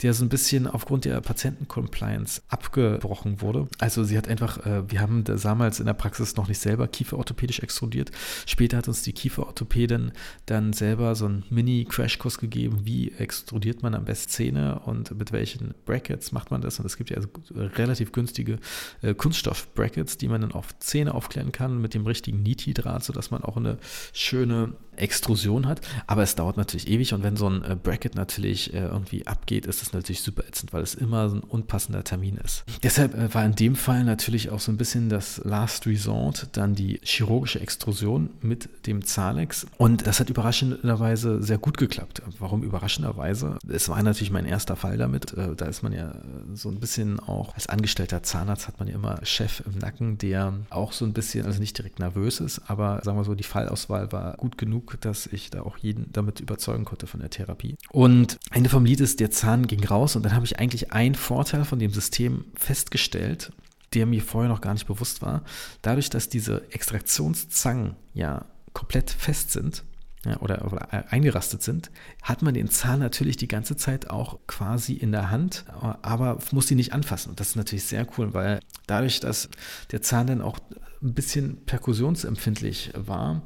der 0.03 0.13
so 0.13 0.25
ein 0.25 0.29
bisschen 0.29 0.67
aufgrund 0.67 1.05
der 1.05 1.21
Patientencompliance 1.21 2.43
abgebrochen 2.49 3.41
wurde. 3.41 3.69
Also 3.79 4.03
sie 4.03 4.19
hat 4.19 4.27
einfach, 4.27 4.67
äh, 4.67 4.91
wir 4.91 5.01
haben 5.01 5.23
damals 5.23 5.79
in 5.79 5.87
der 5.87 5.95
Praxis 5.95 6.35
noch 6.35 6.49
nicht 6.49 6.59
selber 6.59 6.89
kieferorthopädisch 6.89 7.61
extrudiert. 7.61 8.11
Später 8.45 8.79
hat 8.79 8.89
uns 8.89 9.03
die 9.03 9.13
Kieferorthopädin 9.13 10.11
dann 10.47 10.73
selber 10.73 11.15
so 11.15 11.27
einen 11.27 11.45
Mini-Crashkurs 11.51 12.39
gegeben, 12.39 12.81
wie 12.83 13.13
extrudiert 13.13 13.85
man 13.85 13.95
am 13.95 14.05
besten 14.05 14.31
Zähne 14.31 14.81
und 14.81 15.17
mit 15.17 15.31
welchen 15.31 15.75
Brackets 15.85 16.33
macht 16.33 16.51
man 16.51 16.61
das. 16.61 16.81
Und 16.81 16.87
es 16.87 16.97
gibt 16.97 17.11
ja 17.11 17.19
also 17.19 17.29
relativ 17.55 18.11
günstige 18.11 18.59
äh, 19.03 19.15
Kunststoff-Brackets, 19.21 20.17
die 20.17 20.29
man 20.29 20.41
dann 20.41 20.53
auf 20.53 20.79
Zähne 20.79 21.15
aufklären 21.15 21.53
kann 21.53 21.79
mit 21.79 21.93
dem 21.93 22.07
richtigen 22.07 22.43
Niti-Draht, 22.43 23.05
sodass 23.05 23.31
man 23.31 23.45
auch 23.45 23.59
eine 23.59 23.77
schöne 24.15 24.73
Extrusion 25.01 25.67
hat. 25.67 25.81
Aber 26.07 26.23
es 26.23 26.35
dauert 26.35 26.57
natürlich 26.57 26.89
ewig 26.89 27.13
und 27.15 27.23
wenn 27.23 27.37
so 27.37 27.49
ein 27.49 27.65
äh, 27.65 27.77
Bracket 27.81 28.15
natürlich 28.15 28.73
äh, 28.75 28.81
irgendwie 28.87 29.27
abgeht, 29.27 29.67
ist 29.67 29.83
es 29.83 29.93
natürlich 29.93 30.23
super 30.23 30.45
ätzend, 30.47 30.73
weil 30.73 30.83
es 30.83 30.95
immer 30.95 31.29
so 31.29 31.37
ein 31.37 31.43
unpassender 31.43 32.05
Termin 32.05 32.37
ist. 32.37 32.65
Deshalb 32.83 33.15
äh, 33.15 33.33
war 33.35 33.45
in 33.45 33.55
dem 33.55 33.77
Fall 33.77 34.05
natürlich 34.05 34.51
auch 34.51 34.61
so 34.61 34.73
ein 34.73 34.77
bisschen 34.77 35.09
das 35.09 35.41
Last 35.45 35.87
Resort, 35.87 36.49
dann 36.53 36.75
die 36.75 37.01
chirurgische 37.03 37.61
Extrusion 37.61 38.31
mit 38.41 38.87
dem 38.87 39.05
Zalex. 39.05 39.67
Und 39.79 40.07
das 40.07 40.21
hat 40.21 40.31
überraschenderweise 40.31 41.43
sehr 41.43 41.59
gut 41.59 41.79
geklappt. 41.79 42.23
Warum 42.39 42.63
überraschenderweise? 42.63 43.59
Es 43.69 43.89
war 43.89 44.03
natürlich 44.03 44.31
mein 44.31 44.47
erster 44.47 44.77
Fall 44.77 44.97
damit. 44.97 45.35
Da 45.57 45.67
ist 45.67 45.83
man 45.83 45.93
ja 45.93 46.15
so 46.55 46.69
ein 46.69 46.81
bisschen 46.81 47.21
auch 47.21 47.55
als 47.55 47.67
angestellter 47.67 48.23
Zahnarzt 48.23 48.69
hat 48.69 48.79
man 48.79 48.89
ja 48.89 48.95
immer 48.95 49.25
Chef 49.25 49.63
im 49.67 49.79
Nacken, 49.79 50.19
der 50.19 50.55
auch 50.71 50.93
so 50.93 51.05
ein 51.05 51.13
bisschen, 51.13 51.47
also 51.47 51.61
nicht 51.61 51.77
direkt 51.77 51.99
nervös 51.99 52.41
ist, 52.41 52.63
aber 52.67 53.01
sagen 53.03 53.19
wir 53.19 53.25
so, 53.25 53.35
die 53.35 53.45
Fallauswahl 53.45 54.13
war 54.13 54.37
gut 54.37 54.59
genug, 54.59 54.90
dass 54.97 55.27
ich 55.27 55.51
da 55.51 55.63
auch 55.63 55.77
jeden 55.79 56.11
damit 56.13 56.41
überzeugen 56.41 56.85
konnte 56.85 57.07
von 57.07 57.21
der 57.21 57.31
Therapie. 57.31 57.77
Und 57.91 58.39
Ende 58.53 58.71
vom 58.71 58.85
Lied 58.85 59.01
ist, 59.01 59.21
der 59.21 59.31
Zahn 59.31 59.67
ging 59.67 59.85
raus 59.85 60.17
und 60.17 60.25
dann 60.25 60.35
habe 60.35 60.45
ich 60.45 60.59
eigentlich 60.59 60.93
einen 60.93 61.15
Vorteil 61.15 61.65
von 61.65 61.79
dem 61.79 61.93
System 61.93 62.45
festgestellt, 62.55 63.53
der 63.95 64.07
mir 64.07 64.23
vorher 64.23 64.51
noch 64.51 64.61
gar 64.61 64.75
nicht 64.75 64.87
bewusst 64.87 65.23
war. 65.23 65.43
Dadurch, 65.83 66.11
dass 66.11 66.29
diese 66.29 66.63
Extraktionszangen 66.71 67.97
ja 68.15 68.47
komplett 68.73 69.11
fest 69.11 69.51
sind, 69.51 69.85
ja, 70.27 70.39
oder, 70.41 70.71
oder, 70.71 71.11
eingerastet 71.11 71.63
sind, 71.63 71.91
hat 72.23 72.43
man 72.43 72.53
den 72.55 72.69
Zahn 72.69 73.01
natürlich 73.01 73.37
die 73.37 73.49
ganze 73.49 73.77
Zeit 73.77 74.11
auch 74.11 74.39
quasi 74.47 74.93
in 74.93 75.13
der 75.13 75.31
Hand, 75.31 75.65
aber 76.03 76.39
muss 76.53 76.69
sie 76.69 76.75
nicht 76.75 76.93
anfassen. 76.93 77.31
Und 77.31 77.41
das 77.41 77.49
ist 77.49 77.57
natürlich 77.57 77.85
sehr 77.85 78.07
cool, 78.17 78.35
weil 78.35 78.61
dadurch, 78.87 79.21
dass 79.21 79.49
der 79.93 80.03
Zahn 80.03 80.27
dann 80.27 80.43
auch 80.43 80.59
ein 81.03 81.15
bisschen 81.15 81.65
perkussionsempfindlich 81.65 82.93
war, 82.95 83.43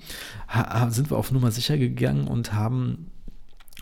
sind 0.89 1.11
wir 1.11 1.17
auf 1.17 1.31
Nummer 1.31 1.53
sicher 1.53 1.79
gegangen 1.79 2.27
und 2.27 2.53
haben 2.53 3.13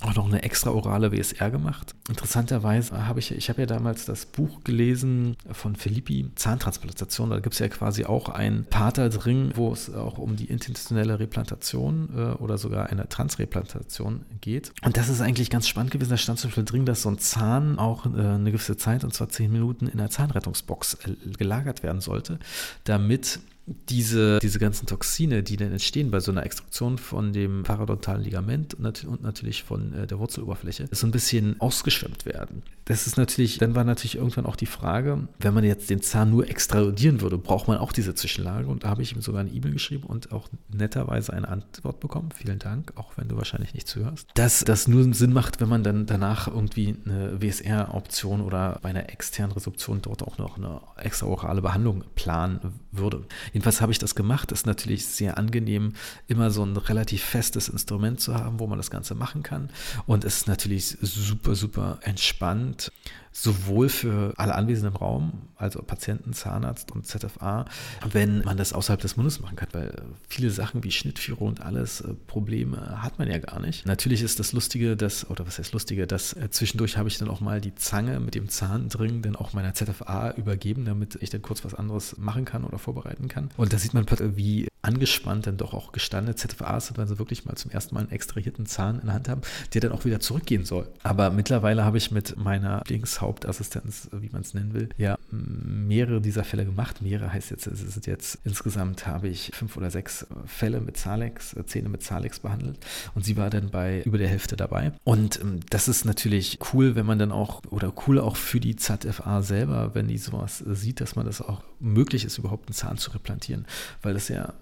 auch 0.04 0.14
noch 0.14 0.26
eine 0.26 0.42
extra 0.42 0.70
orale 0.70 1.12
WSR 1.12 1.50
gemacht. 1.50 1.94
Interessanterweise 2.08 3.06
habe 3.06 3.20
ich, 3.20 3.32
ich 3.32 3.48
habe 3.48 3.62
ja 3.62 3.66
damals 3.66 4.04
das 4.04 4.26
Buch 4.26 4.64
gelesen 4.64 5.36
von 5.50 5.76
Filippi, 5.76 6.30
Zahntransplantation. 6.34 7.30
Da 7.30 7.40
gibt 7.40 7.54
es 7.54 7.58
ja 7.58 7.68
quasi 7.68 8.04
auch 8.04 8.28
ein 8.28 8.64
Part 8.68 8.98
da 8.98 9.08
drin, 9.08 9.52
wo 9.54 9.72
es 9.72 9.92
auch 9.94 10.18
um 10.18 10.36
die 10.36 10.46
intentionelle 10.46 11.18
Replantation 11.18 12.08
äh, 12.16 12.42
oder 12.42 12.58
sogar 12.58 12.90
eine 12.90 13.08
Transreplantation 13.08 14.22
geht. 14.40 14.72
Und 14.84 14.96
das 14.96 15.08
ist 15.08 15.20
eigentlich 15.20 15.50
ganz 15.50 15.68
spannend 15.68 15.92
gewesen. 15.92 16.10
Da 16.10 16.16
stand 16.16 16.38
zum 16.38 16.50
Beispiel 16.50 16.64
drin, 16.64 16.86
dass 16.86 17.02
so 17.02 17.08
ein 17.08 17.18
Zahn 17.18 17.78
auch 17.78 18.06
äh, 18.06 18.08
eine 18.08 18.52
gewisse 18.52 18.76
Zeit, 18.76 19.04
und 19.04 19.14
zwar 19.14 19.28
zehn 19.28 19.52
Minuten, 19.52 19.86
in 19.86 19.98
der 19.98 20.10
Zahnrettungsbox 20.10 20.94
äh, 20.94 21.36
gelagert 21.36 21.82
werden 21.82 22.00
sollte, 22.00 22.38
damit 22.84 23.40
diese, 23.66 24.40
diese 24.40 24.58
ganzen 24.58 24.86
Toxine, 24.86 25.42
die 25.42 25.56
dann 25.56 25.70
entstehen 25.70 26.10
bei 26.10 26.20
so 26.20 26.32
einer 26.32 26.44
Extraktion 26.44 26.98
von 26.98 27.32
dem 27.32 27.62
parodontalen 27.62 28.22
Ligament 28.22 28.74
und, 28.74 28.82
nat 28.82 29.04
und 29.04 29.22
natürlich 29.22 29.62
von 29.62 29.94
äh, 29.94 30.06
der 30.06 30.18
Wurzeloberfläche, 30.18 30.88
so 30.90 31.06
ein 31.06 31.12
bisschen 31.12 31.60
ausgeschwemmt 31.60 32.26
werden. 32.26 32.62
Das 32.84 33.06
ist 33.06 33.16
natürlich, 33.16 33.58
dann 33.58 33.76
war 33.76 33.84
natürlich 33.84 34.16
irgendwann 34.16 34.46
auch 34.46 34.56
die 34.56 34.66
Frage, 34.66 35.28
wenn 35.38 35.54
man 35.54 35.62
jetzt 35.62 35.88
den 35.90 36.02
Zahn 36.02 36.30
nur 36.30 36.48
extrahudieren 36.48 37.20
würde, 37.20 37.38
braucht 37.38 37.68
man 37.68 37.78
auch 37.78 37.92
diese 37.92 38.14
Zwischenlage. 38.14 38.66
Und 38.66 38.82
da 38.82 38.88
habe 38.88 39.02
ich 39.02 39.14
ihm 39.14 39.22
sogar 39.22 39.42
eine 39.42 39.50
E-Mail 39.50 39.72
geschrieben 39.72 40.04
und 40.04 40.32
auch 40.32 40.48
netterweise 40.68 41.32
eine 41.32 41.48
Antwort 41.48 42.00
bekommen. 42.00 42.30
Vielen 42.34 42.58
Dank, 42.58 42.92
auch 42.96 43.12
wenn 43.16 43.28
du 43.28 43.36
wahrscheinlich 43.36 43.74
nicht 43.74 43.86
zuhörst. 43.86 44.28
Dass 44.34 44.64
das 44.64 44.88
nur 44.88 45.14
Sinn 45.14 45.32
macht, 45.32 45.60
wenn 45.60 45.68
man 45.68 45.84
dann 45.84 46.06
danach 46.06 46.48
irgendwie 46.48 46.96
eine 47.04 47.40
WSR-Option 47.40 48.40
oder 48.40 48.80
bei 48.82 48.88
einer 48.88 49.08
externen 49.10 49.52
Resorption 49.52 50.02
dort 50.02 50.22
auch 50.22 50.38
noch 50.38 50.56
eine 50.56 50.80
extraorale 50.96 51.62
Behandlung 51.62 52.04
planen 52.16 52.60
würde. 52.90 53.24
Jedenfalls 53.52 53.80
habe 53.80 53.92
ich 53.92 53.98
das 53.98 54.14
gemacht. 54.14 54.52
Ist 54.52 54.66
natürlich 54.66 55.06
sehr 55.06 55.38
angenehm, 55.38 55.92
immer 56.26 56.50
so 56.50 56.64
ein 56.64 56.76
relativ 56.76 57.22
festes 57.22 57.68
Instrument 57.68 58.20
zu 58.20 58.34
haben, 58.34 58.58
wo 58.60 58.66
man 58.66 58.78
das 58.78 58.90
Ganze 58.90 59.14
machen 59.14 59.42
kann. 59.42 59.70
Und 60.06 60.24
es 60.24 60.38
ist 60.38 60.48
natürlich 60.48 60.96
super, 61.00 61.54
super 61.54 61.98
entspannt 62.02 62.92
sowohl 63.32 63.88
für 63.88 64.34
alle 64.36 64.54
Anwesenden 64.54 64.94
im 64.94 64.96
Raum, 64.96 65.32
also 65.56 65.82
Patienten, 65.82 66.32
Zahnarzt 66.32 66.92
und 66.92 67.06
ZFA, 67.06 67.64
wenn 68.10 68.42
man 68.44 68.56
das 68.56 68.72
außerhalb 68.72 69.00
des 69.00 69.16
Mundes 69.16 69.40
machen 69.40 69.56
kann, 69.56 69.68
weil 69.72 70.02
viele 70.28 70.50
Sachen 70.50 70.84
wie 70.84 70.90
Schnittführung 70.90 71.48
und 71.48 71.60
alles, 71.60 72.02
äh, 72.02 72.14
Probleme 72.26 73.02
hat 73.02 73.18
man 73.18 73.28
ja 73.28 73.38
gar 73.38 73.60
nicht. 73.60 73.86
Natürlich 73.86 74.22
ist 74.22 74.38
das 74.38 74.52
Lustige, 74.52 74.96
dass, 74.96 75.28
oder 75.28 75.46
was 75.46 75.58
heißt 75.58 75.72
Lustige, 75.72 76.06
dass 76.06 76.34
äh, 76.34 76.50
zwischendurch 76.50 76.96
habe 76.96 77.08
ich 77.08 77.18
dann 77.18 77.28
auch 77.28 77.40
mal 77.40 77.60
die 77.60 77.74
Zange 77.74 78.20
mit 78.20 78.34
dem 78.34 78.48
Zahn 78.48 78.88
drin 78.88 79.22
dann 79.22 79.36
auch 79.36 79.52
meiner 79.52 79.74
ZFA 79.74 80.32
übergeben, 80.32 80.84
damit 80.84 81.18
ich 81.20 81.30
dann 81.30 81.42
kurz 81.42 81.64
was 81.64 81.74
anderes 81.74 82.16
machen 82.18 82.44
kann 82.44 82.64
oder 82.64 82.78
vorbereiten 82.78 83.28
kann. 83.28 83.50
Und 83.56 83.72
da 83.72 83.78
sieht 83.78 83.94
man, 83.94 84.06
wie 84.36 84.68
angespannt 84.82 85.46
dann 85.46 85.56
doch 85.56 85.74
auch 85.74 85.92
gestandene 85.92 86.34
ZFAs 86.34 86.88
sind, 86.88 86.98
wenn 86.98 87.06
sie 87.06 87.18
wirklich 87.18 87.44
mal 87.44 87.54
zum 87.54 87.70
ersten 87.70 87.94
Mal 87.94 88.02
einen 88.02 88.10
extrahierten 88.10 88.66
Zahn 88.66 88.98
in 88.98 89.06
der 89.06 89.14
Hand 89.14 89.28
haben, 89.28 89.42
der 89.72 89.80
dann 89.80 89.92
auch 89.92 90.04
wieder 90.04 90.20
zurückgehen 90.20 90.64
soll. 90.64 90.88
Aber 91.02 91.30
mittlerweile 91.30 91.84
habe 91.84 91.98
ich 91.98 92.10
mit 92.10 92.36
meiner 92.36 92.82
Linkshauptassistenz, 93.22 94.08
wie 94.12 94.28
man 94.30 94.42
es 94.42 94.54
nennen 94.54 94.74
will, 94.74 94.88
ja 94.98 95.18
mehrere 95.32 96.20
dieser 96.20 96.44
Fälle 96.44 96.64
gemacht. 96.64 97.02
Mehrere 97.02 97.32
heißt 97.32 97.50
jetzt, 97.50 97.66
es 97.66 97.80
sind 97.80 98.06
jetzt 98.06 98.38
insgesamt 98.44 99.06
habe 99.06 99.28
ich 99.28 99.50
fünf 99.54 99.76
oder 99.76 99.90
sechs 99.90 100.26
Fälle 100.46 100.80
mit 100.80 100.96
Zalex, 100.96 101.54
äh, 101.54 101.64
Zähne 101.64 101.88
mit 101.88 102.02
Zalex 102.02 102.40
behandelt 102.40 102.78
und 103.14 103.24
sie 103.24 103.36
war 103.36 103.50
dann 103.50 103.70
bei 103.70 104.02
über 104.02 104.18
der 104.18 104.28
Hälfte 104.28 104.56
dabei. 104.56 104.92
Und 105.04 105.40
ähm, 105.40 105.60
das 105.70 105.88
ist 105.88 106.04
natürlich 106.04 106.58
cool, 106.72 106.94
wenn 106.94 107.06
man 107.06 107.18
dann 107.18 107.32
auch, 107.32 107.62
oder 107.70 107.92
cool 108.06 108.18
auch 108.18 108.36
für 108.36 108.60
die 108.60 108.76
ZFA 108.76 109.42
selber, 109.42 109.94
wenn 109.94 110.08
die 110.08 110.18
sowas 110.18 110.58
sieht, 110.58 111.00
dass 111.00 111.16
man 111.16 111.26
das 111.26 111.40
auch 111.40 111.62
möglich 111.80 112.24
ist, 112.24 112.38
überhaupt 112.38 112.68
einen 112.68 112.74
Zahn 112.74 112.98
zu 112.98 113.10
replantieren, 113.12 113.66
weil 114.02 114.14
das 114.14 114.28
ja 114.28 114.54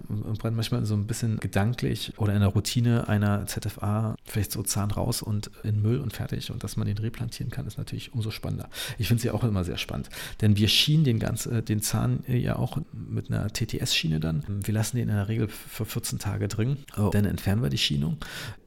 manchmal 0.43 0.85
so 0.85 0.95
ein 0.95 1.07
bisschen 1.07 1.39
gedanklich 1.39 2.13
oder 2.17 2.33
in 2.33 2.39
der 2.39 2.49
Routine 2.49 3.07
einer 3.07 3.45
ZFA 3.45 4.15
vielleicht 4.25 4.51
so 4.51 4.63
Zahn 4.63 4.91
raus 4.91 5.21
und 5.21 5.51
in 5.63 5.81
Müll 5.81 5.99
und 5.99 6.13
fertig 6.13 6.51
und 6.51 6.63
dass 6.63 6.77
man 6.77 6.87
den 6.87 6.97
replantieren 6.97 7.51
kann, 7.51 7.67
ist 7.67 7.77
natürlich 7.77 8.13
umso 8.13 8.31
spannender. 8.31 8.50
Ich 8.97 9.07
finde 9.07 9.19
es 9.19 9.23
ja 9.23 9.33
auch 9.33 9.43
immer 9.43 9.63
sehr 9.63 9.77
spannend, 9.77 10.09
denn 10.41 10.57
wir 10.57 10.67
schienen 10.67 11.03
den, 11.03 11.19
ganz, 11.19 11.45
äh, 11.45 11.61
den 11.61 11.81
Zahn 11.81 12.23
ja 12.27 12.55
auch 12.55 12.77
mit 12.91 13.31
einer 13.31 13.47
TTS-Schiene 13.47 14.19
dann. 14.19 14.43
Wir 14.47 14.73
lassen 14.73 14.97
den 14.97 15.09
in 15.09 15.15
der 15.15 15.27
Regel 15.27 15.47
für 15.47 15.85
14 15.85 16.19
Tage 16.19 16.47
drin, 16.47 16.77
oh. 16.97 17.09
dann 17.09 17.25
entfernen 17.25 17.61
wir 17.61 17.69
die 17.69 17.77
Schienung. 17.77 18.17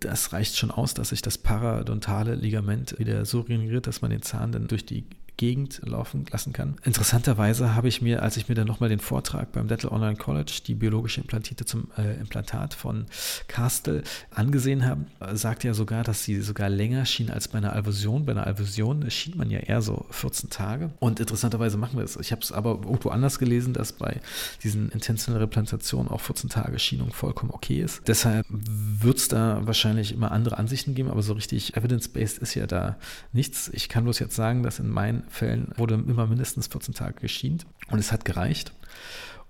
Das 0.00 0.32
reicht 0.32 0.56
schon 0.56 0.70
aus, 0.70 0.94
dass 0.94 1.10
sich 1.10 1.22
das 1.22 1.38
paradontale 1.38 2.34
Ligament 2.34 2.98
wieder 2.98 3.24
so 3.24 3.40
regeneriert, 3.40 3.86
dass 3.86 4.02
man 4.02 4.10
den 4.10 4.22
Zahn 4.22 4.52
dann 4.52 4.68
durch 4.68 4.86
die 4.86 5.04
Gegend 5.44 5.82
laufen 5.84 6.24
lassen 6.30 6.54
kann. 6.54 6.76
Interessanterweise 6.84 7.74
habe 7.74 7.86
ich 7.86 8.00
mir, 8.00 8.22
als 8.22 8.38
ich 8.38 8.48
mir 8.48 8.54
dann 8.54 8.66
nochmal 8.66 8.88
den 8.88 8.98
Vortrag 8.98 9.52
beim 9.52 9.68
Dettel 9.68 9.90
Online 9.90 10.16
College, 10.16 10.62
die 10.66 10.74
biologische 10.74 11.20
Implantite 11.20 11.66
zum 11.66 11.88
äh, 11.98 12.18
Implantat 12.18 12.72
von 12.72 13.04
Kastel 13.46 14.04
angesehen 14.30 14.86
habe, 14.86 15.04
sagte 15.34 15.66
ja 15.66 15.74
sogar, 15.74 16.02
dass 16.02 16.24
sie 16.24 16.40
sogar 16.40 16.70
länger 16.70 17.04
schien 17.04 17.28
als 17.28 17.48
bei 17.48 17.58
einer 17.58 17.74
Alvusion. 17.74 18.24
Bei 18.24 18.32
einer 18.32 18.46
Alvusion 18.46 19.10
schien 19.10 19.36
man 19.36 19.50
ja 19.50 19.58
eher 19.58 19.82
so 19.82 20.06
14 20.12 20.48
Tage. 20.48 20.92
Und 20.98 21.20
interessanterweise 21.20 21.76
machen 21.76 21.98
wir 21.98 22.04
es. 22.04 22.16
Ich 22.16 22.32
habe 22.32 22.40
es 22.40 22.50
aber 22.50 22.80
irgendwo 22.82 23.10
anders 23.10 23.38
gelesen, 23.38 23.74
dass 23.74 23.92
bei 23.92 24.22
diesen 24.62 24.88
intentionellen 24.92 25.42
Replantationen 25.42 26.10
auch 26.10 26.22
14 26.22 26.48
Tage 26.48 26.78
Schienung 26.78 27.12
vollkommen 27.12 27.50
okay 27.52 27.82
ist. 27.82 28.00
Deshalb 28.08 28.46
wird 28.48 29.18
es 29.18 29.28
da 29.28 29.60
wahrscheinlich 29.66 30.12
immer 30.12 30.32
andere 30.32 30.56
Ansichten 30.56 30.94
geben, 30.94 31.10
aber 31.10 31.22
so 31.22 31.34
richtig 31.34 31.76
evidence-based 31.76 32.38
ist 32.38 32.54
ja 32.54 32.66
da 32.66 32.96
nichts. 33.34 33.68
Ich 33.74 33.90
kann 33.90 34.04
bloß 34.04 34.20
jetzt 34.20 34.34
sagen, 34.34 34.62
dass 34.62 34.78
in 34.78 34.88
meinen 34.88 35.24
Fällen 35.34 35.72
wurde 35.76 35.94
immer 35.94 36.26
mindestens 36.26 36.68
14 36.68 36.94
Tage 36.94 37.20
geschient 37.20 37.66
und 37.90 37.98
es 37.98 38.12
hat 38.12 38.24
gereicht. 38.24 38.72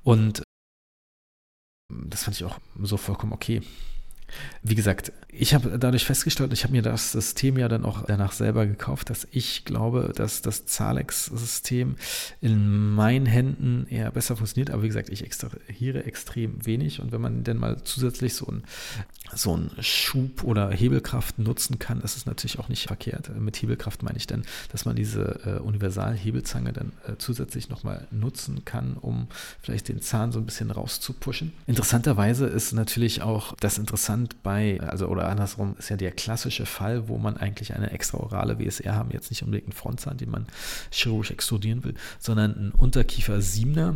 Und 0.03 0.43
das 1.89 2.25
fand 2.25 2.37
ich 2.37 2.45
auch 2.45 2.59
so 2.81 2.97
vollkommen 2.97 3.33
okay. 3.33 3.63
Wie 4.63 4.75
gesagt, 4.75 5.13
ich 5.29 5.55
habe 5.55 5.79
dadurch 5.79 6.05
festgestellt, 6.05 6.53
ich 6.53 6.63
habe 6.65 6.73
mir 6.73 6.83
das 6.83 7.13
System 7.13 7.59
ja 7.59 7.69
dann 7.69 7.85
auch 7.85 8.05
danach 8.07 8.33
selber 8.33 8.67
gekauft, 8.67 9.11
dass 9.11 9.27
ich 9.31 9.65
glaube, 9.65 10.13
dass 10.15 10.43
das 10.43 10.67
Zalex-System 10.67 11.97
in 12.41 12.95
meinen 12.95 13.27
Händen 13.27 13.87
eher 13.89 14.11
besser 14.11 14.37
funktioniert. 14.37 14.71
Aber 14.71 14.83
wie 14.83 14.89
gesagt, 14.89 15.09
ich 15.09 15.25
extrahiere 15.25 16.05
extrem 16.05 16.65
wenig 16.65 17.01
und 17.01 17.13
wenn 17.13 17.21
man 17.21 17.45
denn 17.45 17.59
mal 17.59 17.83
zusätzlich 17.83 18.35
so 18.35 18.47
ein 18.47 18.63
so 19.33 19.55
einen 19.55 19.71
Schub 19.81 20.45
oder 20.45 20.71
Hebelkraft 20.71 21.39
nutzen 21.39 21.79
kann, 21.79 22.01
das 22.01 22.17
ist 22.17 22.27
natürlich 22.27 22.59
auch 22.59 22.69
nicht 22.69 22.87
verkehrt. 22.87 23.35
Mit 23.37 23.57
Hebelkraft 23.57 24.03
meine 24.03 24.19
ich 24.19 24.27
dann, 24.27 24.45
dass 24.71 24.85
man 24.85 24.97
diese 24.97 25.41
äh, 25.45 25.61
Universal-Hebelzange 25.61 26.73
dann 26.73 26.93
äh, 27.07 27.17
zusätzlich 27.19 27.69
nochmal 27.69 28.07
nutzen 28.11 28.65
kann, 28.65 28.97
um 29.01 29.29
vielleicht 29.61 29.89
den 29.89 30.03
Zahn 30.03 30.31
so 30.31 30.39
ein 30.39 30.47
bisschen 30.47 30.71
rauszupushen. 30.71 31.53
Interessanterweise 31.67 32.47
ist 32.47 32.73
natürlich 32.73 33.23
auch 33.23 33.57
das 33.57 33.79
interessant 34.25 34.43
bei, 34.43 34.81
also 34.81 35.09
oder 35.09 35.29
andersrum, 35.29 35.77
ist 35.79 35.91
ja 35.91 35.97
der 35.97 36.13
klassische 36.13 36.67
Fall, 36.67 37.09
wo 37.09 37.19
man 37.19 37.37
eigentlich 37.37 37.75
eine 37.75 37.91
extraorale 37.91 38.59
WSR 38.59 38.95
haben, 38.95 39.11
jetzt 39.11 39.31
nicht 39.31 39.43
unbedingt 39.43 39.67
einen 39.67 39.73
Frontzahn, 39.73 40.17
den 40.17 40.31
man 40.31 40.47
chirurgisch 40.91 41.31
extrudieren 41.31 41.85
will, 41.85 41.95
sondern 42.19 42.55
einen 42.55 42.71
Unterkiefer 42.73 43.37
7er 43.37 43.95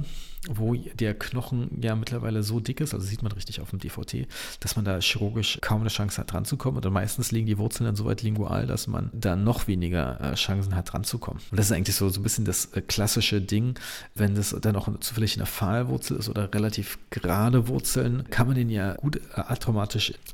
wo 0.49 0.75
der 0.75 1.15
Knochen 1.15 1.81
ja 1.83 1.95
mittlerweile 1.97 2.43
so 2.43 2.61
dick 2.61 2.81
ist, 2.81 2.95
also 2.95 3.05
sieht 3.05 3.23
man 3.23 3.33
richtig 3.33 3.61
auf 3.61 3.71
dem 3.71 3.79
DVT, 3.79 4.27
dass 4.61 4.77
man 4.77 4.85
da 4.85 4.99
chirurgisch 5.01 5.59
kaum 5.61 5.81
eine 5.81 5.91
Chance 5.91 6.21
hat, 6.21 6.33
dran 6.33 6.45
zu 6.45 6.57
kommen. 6.57 6.79
Und 6.85 6.93
meistens 6.93 7.33
liegen 7.33 7.47
die 7.47 7.59
Wurzeln 7.59 7.87
dann 7.87 7.97
so 7.97 8.05
weit 8.05 8.23
lingual, 8.23 8.67
dass 8.67 8.87
man 8.87 9.11
da 9.13 9.37
noch 9.37 9.67
weniger 9.67 10.21
äh, 10.21 10.35
Chancen 10.35 10.75
hat, 10.75 10.93
dran 10.93 11.05
zu 11.05 11.19
kommen. 11.19 11.41
Und 11.51 11.59
das 11.59 11.67
ist 11.67 11.73
eigentlich 11.73 11.97
so, 11.97 12.09
so 12.09 12.21
ein 12.21 12.23
bisschen 12.23 12.45
das 12.45 12.67
äh, 12.67 12.81
klassische 12.81 13.41
Ding, 13.41 13.75
wenn 14.15 14.35
das 14.35 14.55
dann 14.61 14.77
auch 14.77 14.89
zufällig 15.01 15.37
eine 15.37 15.47
Pfahlwurzel 15.47 16.17
ist 16.17 16.29
oder 16.29 16.53
relativ 16.53 16.99
gerade 17.11 17.69
Wurzeln, 17.69 18.25
kann 18.31 18.47
man 18.47 18.57
den 18.57 18.71
ja 18.71 18.95
gut 18.95 19.21
äh, 19.35 19.43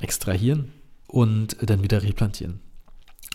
extrahieren 0.01 0.73
und 1.07 1.57
dann 1.61 1.83
wieder 1.83 2.03
replantieren. 2.03 2.61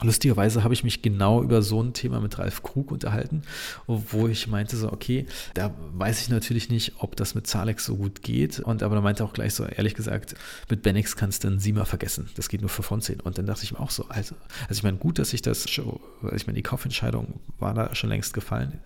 Lustigerweise 0.02 0.64
habe 0.64 0.74
ich 0.74 0.84
mich 0.84 1.02
genau 1.02 1.42
über 1.44 1.62
so 1.62 1.82
ein 1.82 1.94
Thema 1.94 2.20
mit 2.20 2.38
Ralf 2.40 2.64
Krug 2.64 2.92
unterhalten, 2.92 3.42
wo 3.88 4.28
ich 4.28 4.48
meinte 4.48 4.78
so, 4.78 4.92
okay, 4.92 5.26
da 5.54 5.74
weiß 5.94 6.22
ich 6.22 6.30
natürlich 6.30 6.70
nicht, 6.70 6.94
ob 7.00 7.16
das 7.16 7.36
mit 7.36 7.48
Zalex 7.48 7.86
so 7.86 7.98
gut 7.98 8.22
geht. 8.22 8.60
Und 8.60 8.84
aber 8.84 8.96
er 8.96 9.02
meinte 9.02 9.24
auch 9.24 9.34
gleich 9.34 9.54
so, 9.54 9.66
ehrlich 9.66 9.96
gesagt, 9.96 10.36
mit 10.70 10.82
Benix 10.82 11.16
kannst 11.16 11.44
du 11.44 11.50
einen 11.50 11.60
Siemer 11.60 11.86
vergessen. 11.86 12.30
Das 12.36 12.50
geht 12.50 12.62
nur 12.62 12.70
für 12.70 12.84
Fonzehn. 12.84 13.20
Und 13.20 13.38
dann 13.38 13.46
dachte 13.46 13.64
ich 13.64 13.74
mir 13.74 13.80
auch 13.80 13.92
so, 13.92 14.06
also, 14.10 14.36
also 14.68 14.80
ich 14.80 14.84
meine, 14.84 14.98
gut, 14.98 15.20
dass 15.20 15.34
ich 15.34 15.42
das 15.42 15.66
ich 15.66 16.48
meine, 16.48 16.56
die 16.56 16.64
Kaufentscheidung 16.64 17.40
war 17.60 17.74
da 17.74 17.96
schon 17.96 18.10
längst 18.10 18.34
gefallen. 18.34 18.80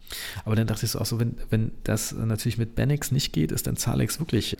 Aber 0.45 0.55
dann 0.55 0.67
dachte 0.67 0.85
ich 0.85 0.91
so 0.91 0.99
auch 0.99 1.05
so, 1.05 1.19
wenn, 1.19 1.37
wenn 1.49 1.71
das 1.83 2.11
natürlich 2.11 2.57
mit 2.57 2.75
Benix 2.75 3.11
nicht 3.11 3.33
geht, 3.33 3.51
ist 3.51 3.67
dann 3.67 3.77
Zalex 3.77 4.19
wirklich 4.19 4.57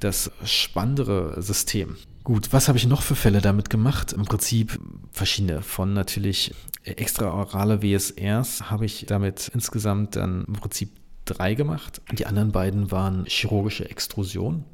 das 0.00 0.30
spannendere 0.44 1.40
System. 1.42 1.96
Gut, 2.24 2.54
was 2.54 2.68
habe 2.68 2.78
ich 2.78 2.86
noch 2.86 3.02
für 3.02 3.16
Fälle 3.16 3.42
damit 3.42 3.68
gemacht? 3.68 4.14
Im 4.14 4.24
Prinzip 4.24 4.80
verschiedene. 5.12 5.60
Von 5.60 5.92
natürlich 5.92 6.54
extraorale 6.82 7.82
WSRs 7.82 8.70
habe 8.70 8.86
ich 8.86 9.04
damit 9.06 9.50
insgesamt 9.52 10.16
dann 10.16 10.46
im 10.46 10.54
Prinzip 10.54 10.90
drei 11.26 11.54
gemacht. 11.54 12.00
Die 12.12 12.24
anderen 12.24 12.50
beiden 12.50 12.90
waren 12.90 13.26
chirurgische 13.26 13.90
Extrusion. 13.90 14.64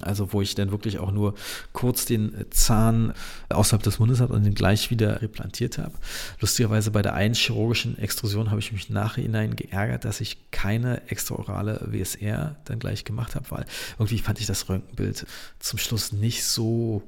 Also 0.00 0.32
wo 0.32 0.40
ich 0.40 0.54
dann 0.54 0.70
wirklich 0.70 0.98
auch 0.98 1.12
nur 1.12 1.34
kurz 1.72 2.06
den 2.06 2.46
Zahn 2.50 3.12
außerhalb 3.50 3.82
des 3.82 3.98
Mundes 3.98 4.20
habe 4.20 4.32
und 4.32 4.44
den 4.44 4.54
gleich 4.54 4.90
wieder 4.90 5.20
replantiert 5.20 5.78
habe. 5.78 5.92
Lustigerweise 6.40 6.90
bei 6.90 7.02
der 7.02 7.14
einen 7.14 7.34
chirurgischen 7.34 7.98
Extrusion 7.98 8.50
habe 8.50 8.60
ich 8.60 8.72
mich 8.72 8.88
nachhinein 8.88 9.54
geärgert, 9.54 10.04
dass 10.04 10.20
ich 10.20 10.50
keine 10.50 11.08
extraorale 11.10 11.86
WSR 11.90 12.56
dann 12.64 12.78
gleich 12.78 13.04
gemacht 13.04 13.34
habe, 13.34 13.50
weil 13.50 13.66
irgendwie 13.98 14.18
fand 14.18 14.40
ich 14.40 14.46
das 14.46 14.68
Röntgenbild 14.68 15.26
zum 15.58 15.78
Schluss 15.78 16.12
nicht 16.12 16.44
so 16.44 17.02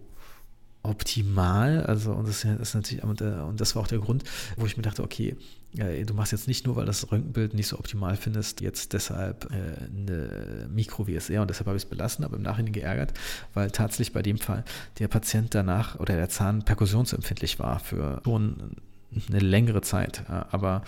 optimal. 0.83 1.85
Also, 1.87 2.13
und 2.13 2.29
das 2.29 2.45
ist 2.45 2.75
natürlich, 2.75 3.03
und, 3.03 3.21
und 3.23 3.61
das 3.61 3.75
war 3.75 3.83
auch 3.83 3.89
der 3.89 3.99
Grund, 3.99 4.25
wo 4.57 4.67
ich 4.67 4.77
mir 4.77 4.83
dachte, 4.83 5.03
okay, 5.03 5.37
du 5.75 6.15
machst 6.15 6.33
jetzt 6.33 6.49
nicht 6.49 6.67
nur, 6.67 6.77
weil 6.77 6.87
das 6.87 7.11
Röntgenbild 7.11 7.55
nicht 7.55 7.69
so 7.69 7.79
optimal 7.79 8.17
findest, 8.17 8.61
jetzt 8.61 8.93
deshalb 8.95 9.51
äh, 9.53 9.85
eine 9.85 10.69
Mikro-WSR 10.69 11.43
und 11.43 11.51
deshalb 11.51 11.67
habe 11.67 11.77
ich 11.77 11.85
es 11.85 11.89
belassen, 11.89 12.25
aber 12.25 12.37
im 12.37 12.43
Nachhinein 12.43 12.73
geärgert, 12.73 13.13
weil 13.55 13.71
tatsächlich 13.71 14.13
bei 14.13 14.23
dem 14.23 14.39
Fall 14.39 14.65
der 14.99 15.09
Patient 15.09 15.55
danach 15.55 16.01
oder 16.01 16.17
der 16.17 16.29
Zahn 16.29 16.65
perkussionsempfindlich 16.65 17.59
war 17.59 17.81
für 17.81 18.21
schon 18.25 18.77
eine 19.29 19.41
längere 19.41 19.83
Zeit. 19.83 20.25
Aber 20.29 20.83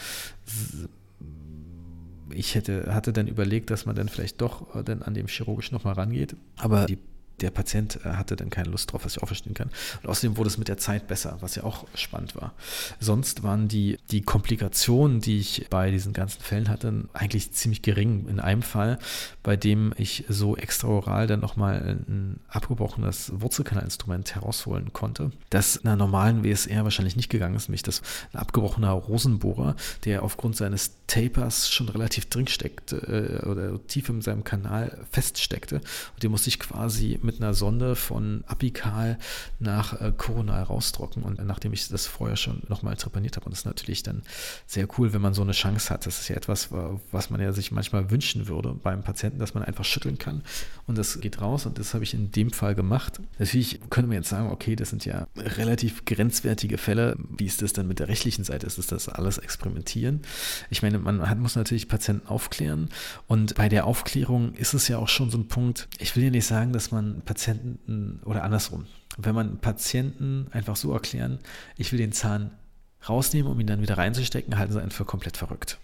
ich 2.32 2.54
hätte, 2.54 2.94
hatte 2.94 3.12
dann 3.12 3.26
überlegt, 3.26 3.70
dass 3.70 3.86
man 3.86 3.96
dann 3.96 4.08
vielleicht 4.08 4.40
doch 4.40 4.74
äh, 4.74 4.82
dann 4.82 5.02
an 5.02 5.14
dem 5.14 5.26
chirurgisch 5.26 5.72
nochmal 5.72 5.94
rangeht. 5.94 6.36
Aber 6.58 6.86
die 6.86 6.98
der 7.42 7.50
Patient 7.50 8.00
äh, 8.04 8.10
hatte 8.10 8.36
dann 8.36 8.50
keine 8.50 8.70
Lust 8.70 8.92
drauf, 8.92 9.04
was 9.04 9.16
ich 9.16 9.22
auch 9.22 9.26
verstehen 9.26 9.54
kann. 9.54 9.70
Und 10.02 10.08
außerdem 10.08 10.36
wurde 10.36 10.48
es 10.48 10.58
mit 10.58 10.68
der 10.68 10.78
Zeit 10.78 11.08
besser, 11.08 11.38
was 11.40 11.54
ja 11.54 11.64
auch 11.64 11.86
spannend 11.94 12.36
war. 12.36 12.52
Sonst 12.98 13.42
waren 13.42 13.68
die, 13.68 13.98
die 14.10 14.22
Komplikationen, 14.22 15.20
die 15.20 15.38
ich 15.38 15.66
bei 15.70 15.90
diesen 15.90 16.12
ganzen 16.12 16.40
Fällen 16.40 16.68
hatte, 16.68 17.08
eigentlich 17.12 17.52
ziemlich 17.52 17.82
gering. 17.82 18.26
In 18.28 18.40
einem 18.40 18.62
Fall, 18.62 18.98
bei 19.42 19.56
dem 19.56 19.94
ich 19.96 20.24
so 20.28 20.56
extraoral 20.56 21.26
dann 21.26 21.40
nochmal 21.40 21.98
ein 22.08 22.40
abgebrochenes 22.48 23.32
Wurzelkanalinstrument 23.34 24.34
herausholen 24.34 24.92
konnte, 24.92 25.32
das 25.50 25.84
einer 25.84 25.96
normalen 25.96 26.44
WSR 26.44 26.84
wahrscheinlich 26.84 27.16
nicht 27.16 27.30
gegangen 27.30 27.54
ist, 27.54 27.68
nämlich 27.68 27.82
das 27.82 28.02
ein 28.32 28.38
abgebrochener 28.38 28.90
Rosenbohrer, 28.90 29.76
der 30.04 30.22
aufgrund 30.22 30.56
seines 30.56 30.92
Tapers 31.06 31.70
schon 31.70 31.88
relativ 31.88 32.26
drin 32.26 32.46
steckte 32.46 33.42
äh, 33.42 33.46
oder 33.46 33.84
tief 33.86 34.08
in 34.08 34.22
seinem 34.22 34.44
Kanal 34.44 34.98
feststeckte. 35.10 35.76
Und 35.76 36.22
den 36.22 36.30
musste 36.30 36.48
ich 36.48 36.58
quasi 36.58 37.18
mit 37.22 37.29
mit 37.30 37.40
einer 37.40 37.54
Sonde 37.54 37.94
von 37.94 38.42
apikal 38.46 39.18
nach 39.58 40.00
äh, 40.00 40.12
koronal 40.16 40.64
rausdrucken. 40.64 41.22
Und 41.22 41.44
nachdem 41.44 41.72
ich 41.72 41.88
das 41.88 42.06
vorher 42.06 42.36
schon 42.36 42.62
nochmal 42.68 42.96
trepaniert 42.96 43.36
habe, 43.36 43.46
und 43.46 43.52
das 43.52 43.60
ist 43.60 43.66
natürlich 43.66 44.02
dann 44.02 44.22
sehr 44.66 44.88
cool, 44.98 45.12
wenn 45.12 45.20
man 45.20 45.34
so 45.34 45.42
eine 45.42 45.52
Chance 45.52 45.90
hat. 45.90 46.06
Das 46.06 46.20
ist 46.20 46.28
ja 46.28 46.36
etwas, 46.36 46.70
was 47.12 47.30
man 47.30 47.40
ja 47.40 47.52
sich 47.52 47.70
manchmal 47.70 48.10
wünschen 48.10 48.48
würde 48.48 48.74
beim 48.74 49.02
Patienten, 49.02 49.38
dass 49.38 49.54
man 49.54 49.62
einfach 49.62 49.84
schütteln 49.84 50.18
kann 50.18 50.42
und 50.86 50.98
das 50.98 51.20
geht 51.20 51.40
raus. 51.40 51.66
Und 51.66 51.78
das 51.78 51.94
habe 51.94 52.02
ich 52.04 52.14
in 52.14 52.32
dem 52.32 52.50
Fall 52.50 52.74
gemacht. 52.74 53.20
Natürlich 53.38 53.80
könnte 53.90 54.08
man 54.08 54.16
jetzt 54.16 54.28
sagen, 54.28 54.50
okay, 54.50 54.74
das 54.74 54.90
sind 54.90 55.04
ja 55.04 55.28
relativ 55.36 56.04
grenzwertige 56.04 56.78
Fälle. 56.78 57.16
Wie 57.36 57.46
ist 57.46 57.62
das 57.62 57.72
dann 57.72 57.86
mit 57.86 58.00
der 58.00 58.08
rechtlichen 58.08 58.44
Seite? 58.44 58.66
Ist 58.66 58.78
das, 58.78 58.88
das 58.88 59.08
alles 59.08 59.38
experimentieren? 59.38 60.22
Ich 60.68 60.82
meine, 60.82 60.98
man 60.98 61.28
hat, 61.28 61.38
muss 61.38 61.54
natürlich 61.54 61.88
Patienten 61.88 62.26
aufklären. 62.26 62.88
Und 63.28 63.54
bei 63.54 63.68
der 63.68 63.86
Aufklärung 63.86 64.54
ist 64.54 64.74
es 64.74 64.88
ja 64.88 64.98
auch 64.98 65.08
schon 65.08 65.30
so 65.30 65.38
ein 65.38 65.46
Punkt, 65.46 65.88
ich 65.98 66.16
will 66.16 66.24
ja 66.24 66.30
nicht 66.30 66.46
sagen, 66.46 66.72
dass 66.72 66.90
man 66.90 67.19
Patienten 67.22 68.20
oder 68.24 68.44
andersrum, 68.44 68.86
wenn 69.18 69.34
man 69.34 69.58
Patienten 69.58 70.46
einfach 70.50 70.76
so 70.76 70.92
erklären, 70.92 71.38
ich 71.76 71.92
will 71.92 71.98
den 71.98 72.12
Zahn 72.12 72.50
rausnehmen, 73.08 73.50
um 73.50 73.58
ihn 73.58 73.66
dann 73.66 73.82
wieder 73.82 73.98
reinzustecken, 73.98 74.58
halten 74.58 74.72
sie 74.72 74.80
einen 74.80 74.90
für 74.90 75.04
komplett 75.04 75.36
verrückt. 75.36 75.78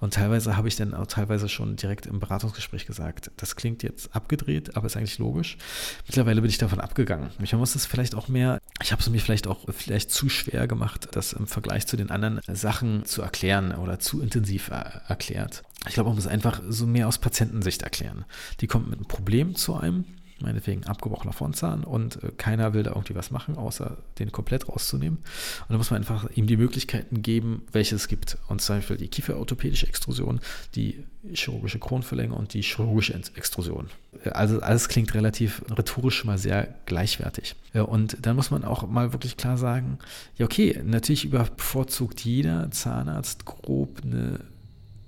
Und 0.00 0.14
teilweise 0.14 0.56
habe 0.56 0.68
ich 0.68 0.76
dann 0.76 0.94
auch 0.94 1.06
teilweise 1.06 1.48
schon 1.48 1.76
direkt 1.76 2.06
im 2.06 2.20
Beratungsgespräch 2.20 2.86
gesagt, 2.86 3.30
das 3.36 3.56
klingt 3.56 3.82
jetzt 3.82 4.14
abgedreht, 4.14 4.76
aber 4.76 4.86
ist 4.86 4.96
eigentlich 4.96 5.18
logisch. 5.18 5.58
Mittlerweile 6.06 6.40
bin 6.40 6.50
ich 6.50 6.58
davon 6.58 6.80
abgegangen. 6.80 7.30
Man 7.38 7.60
muss 7.60 7.74
es 7.74 7.86
vielleicht 7.86 8.14
auch 8.14 8.28
mehr, 8.28 8.60
ich 8.82 8.92
habe 8.92 9.02
es 9.02 9.10
mir 9.10 9.20
vielleicht 9.20 9.46
auch 9.46 9.60
vielleicht 9.70 10.10
zu 10.10 10.28
schwer 10.28 10.66
gemacht, 10.66 11.08
das 11.12 11.32
im 11.32 11.46
Vergleich 11.46 11.86
zu 11.86 11.96
den 11.96 12.10
anderen 12.10 12.40
Sachen 12.46 13.04
zu 13.04 13.22
erklären 13.22 13.74
oder 13.74 13.98
zu 13.98 14.20
intensiv 14.22 14.68
erklärt. 14.68 15.62
Ich 15.86 15.94
glaube, 15.94 16.10
man 16.10 16.16
muss 16.16 16.26
einfach 16.26 16.60
so 16.68 16.86
mehr 16.86 17.08
aus 17.08 17.18
Patientensicht 17.18 17.82
erklären. 17.82 18.24
Die 18.60 18.66
kommt 18.66 18.88
mit 18.88 18.98
einem 18.98 19.08
Problem 19.08 19.54
zu 19.54 19.74
einem 19.74 20.04
meinetwegen 20.40 20.84
abgebrochener 20.84 21.32
Frontzahn 21.32 21.84
und 21.84 22.22
äh, 22.22 22.32
keiner 22.36 22.74
will 22.74 22.82
da 22.82 22.90
irgendwie 22.90 23.14
was 23.14 23.30
machen, 23.30 23.56
außer 23.56 23.96
den 24.18 24.32
komplett 24.32 24.68
rauszunehmen. 24.68 25.18
Und 25.18 25.70
da 25.70 25.76
muss 25.76 25.90
man 25.90 26.00
einfach 26.00 26.30
ihm 26.34 26.46
die 26.46 26.56
Möglichkeiten 26.56 27.22
geben, 27.22 27.62
welche 27.72 27.96
es 27.96 28.08
gibt. 28.08 28.38
Und 28.48 28.60
zum 28.60 28.76
Beispiel 28.76 28.96
die 28.96 29.08
kieferorthopädische 29.08 29.86
Extrusion, 29.86 30.40
die 30.74 31.04
chirurgische 31.32 31.78
Kronverlängerung 31.78 32.40
und 32.40 32.54
die 32.54 32.62
chirurgische 32.62 33.14
Extrusion. 33.34 33.88
Also 34.24 34.60
alles 34.60 34.88
klingt 34.88 35.14
relativ 35.14 35.62
rhetorisch 35.70 36.24
mal 36.24 36.38
sehr 36.38 36.74
gleichwertig. 36.86 37.54
Und 37.74 38.16
dann 38.24 38.36
muss 38.36 38.50
man 38.50 38.64
auch 38.64 38.86
mal 38.86 39.12
wirklich 39.12 39.36
klar 39.36 39.58
sagen, 39.58 39.98
ja 40.36 40.46
okay, 40.46 40.80
natürlich 40.84 41.24
übervorzugt 41.24 42.20
jeder 42.20 42.70
Zahnarzt 42.70 43.44
grob 43.44 44.00
eine 44.04 44.40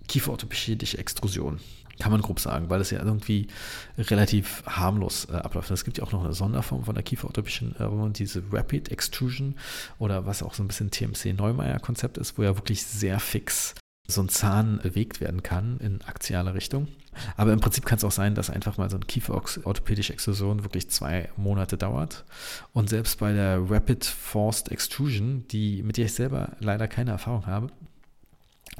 kieferorthopädische 0.08 0.98
Extrusion. 0.98 1.60
Kann 2.00 2.10
man 2.10 2.22
grob 2.22 2.40
sagen, 2.40 2.68
weil 2.68 2.80
es 2.80 2.90
ja 2.90 2.98
irgendwie 2.98 3.46
relativ 3.96 4.64
harmlos 4.66 5.28
äh, 5.30 5.36
abläuft. 5.36 5.70
Es 5.70 5.84
gibt 5.84 5.98
ja 5.98 6.04
auch 6.04 6.12
noch 6.12 6.24
eine 6.24 6.32
Sonderform 6.32 6.84
von 6.84 6.94
der 6.94 7.04
kieferorthopädischen 7.04 7.76
äh, 7.76 8.10
diese 8.10 8.42
Rapid 8.50 8.90
Extrusion 8.90 9.54
oder 9.98 10.26
was 10.26 10.42
auch 10.42 10.54
so 10.54 10.64
ein 10.64 10.66
bisschen 10.66 10.90
TMC-Neumeier-Konzept 10.90 12.18
ist, 12.18 12.36
wo 12.38 12.42
ja 12.42 12.56
wirklich 12.56 12.82
sehr 12.82 13.20
fix 13.20 13.74
so 14.10 14.22
ein 14.22 14.28
Zahn 14.28 14.80
bewegt 14.82 15.20
werden 15.20 15.42
kann 15.42 15.78
in 15.78 16.02
axiale 16.02 16.54
Richtung. 16.54 16.88
Aber 17.36 17.52
im 17.52 17.60
Prinzip 17.60 17.84
kann 17.86 17.98
es 17.98 18.04
auch 18.04 18.12
sein, 18.12 18.34
dass 18.34 18.50
einfach 18.50 18.76
mal 18.76 18.90
so 18.90 18.96
eine 18.96 19.06
kieferorthopädische 19.06 20.12
Extrusion 20.12 20.62
wirklich 20.62 20.88
zwei 20.90 21.28
Monate 21.36 21.76
dauert. 21.76 22.24
Und 22.72 22.88
selbst 22.88 23.18
bei 23.18 23.32
der 23.32 23.70
Rapid 23.70 24.04
Forced 24.04 24.70
Extrusion, 24.70 25.44
die, 25.50 25.82
mit 25.82 25.96
der 25.96 26.06
ich 26.06 26.14
selber 26.14 26.52
leider 26.60 26.88
keine 26.88 27.12
Erfahrung 27.12 27.46
habe, 27.46 27.68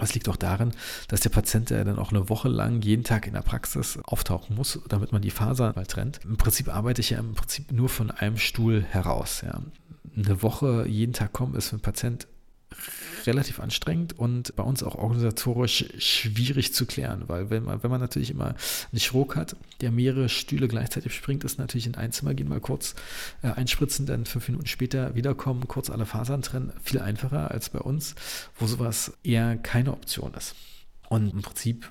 das 0.01 0.15
liegt 0.15 0.29
auch 0.29 0.37
darin, 0.37 0.73
dass 1.09 1.21
der 1.21 1.31
Patient 1.31 1.71
dann 1.71 1.99
auch 1.99 2.11
eine 2.11 2.29
Woche 2.29 2.49
lang 2.49 2.83
jeden 2.83 3.05
Tag 3.05 3.27
in 3.27 3.35
der 3.35 3.43
Praxis 3.43 3.99
auftauchen 4.05 4.57
muss, 4.57 4.81
damit 4.89 5.13
man 5.13 5.23
die 5.23 5.31
Fasern 5.31 5.73
mal 5.77 5.87
trennt. 5.87 6.21
Im 6.25 6.37
Prinzip 6.37 6.69
arbeite 6.69 7.01
ich 7.01 7.11
ja 7.11 7.19
im 7.19 7.35
Prinzip 7.35 7.71
nur 7.73 7.89
von 7.89 8.11
einem 8.11 8.37
Stuhl 8.37 8.83
heraus. 8.83 9.43
Ja. 9.45 9.61
Eine 10.17 10.43
Woche 10.43 10.87
jeden 10.89 11.13
Tag 11.13 11.33
kommen 11.33 11.55
ist 11.55 11.69
für 11.69 11.77
einen 11.77 11.83
Patient 11.83 12.27
relativ 13.27 13.61
anstrengend 13.61 14.19
und 14.19 14.55
bei 14.57 14.63
uns 14.63 14.83
auch 14.83 14.95
organisatorisch 14.95 15.87
schwierig 15.99 16.75
zu 16.75 16.87
klären, 16.87 17.25
weil 17.27 17.51
wenn 17.51 17.65
man, 17.65 17.83
wenn 17.83 17.91
man 17.91 18.01
natürlich 18.01 18.31
immer 18.31 18.55
einen 18.93 18.99
Chirurg 18.99 19.37
hat, 19.37 19.57
der 19.81 19.91
mehrere 19.91 20.29
Stühle 20.29 20.69
gleichzeitig 20.69 21.15
springt, 21.15 21.45
ist 21.45 21.59
natürlich 21.59 21.87
in 21.87 21.95
ein 21.95 22.13
Zimmer 22.13 22.35
gehen, 22.35 22.49
mal 22.49 22.61
kurz 22.61 22.95
äh, 23.43 23.49
einspritzen, 23.49 24.07
dann 24.07 24.27
fünf 24.27 24.49
Minuten 24.49 24.67
später 24.67 25.15
wiederkommen, 25.15 25.69
kurz 25.69 25.91
alle 25.91 26.07
Fasern 26.07 26.43
trennen, 26.43 26.73
viel 26.83 27.01
einfacher 27.01 27.51
als 27.51 27.71
bei 27.71 27.81
uns, 27.81 28.15
wo 28.59 28.67
sowas 28.67 29.13
eher 29.23 29.57
keine 29.57 29.93
Option 29.93 30.35
ist. 30.35 30.55
Und 31.09 31.33
im 31.33 31.43
Prinzip 31.43 31.91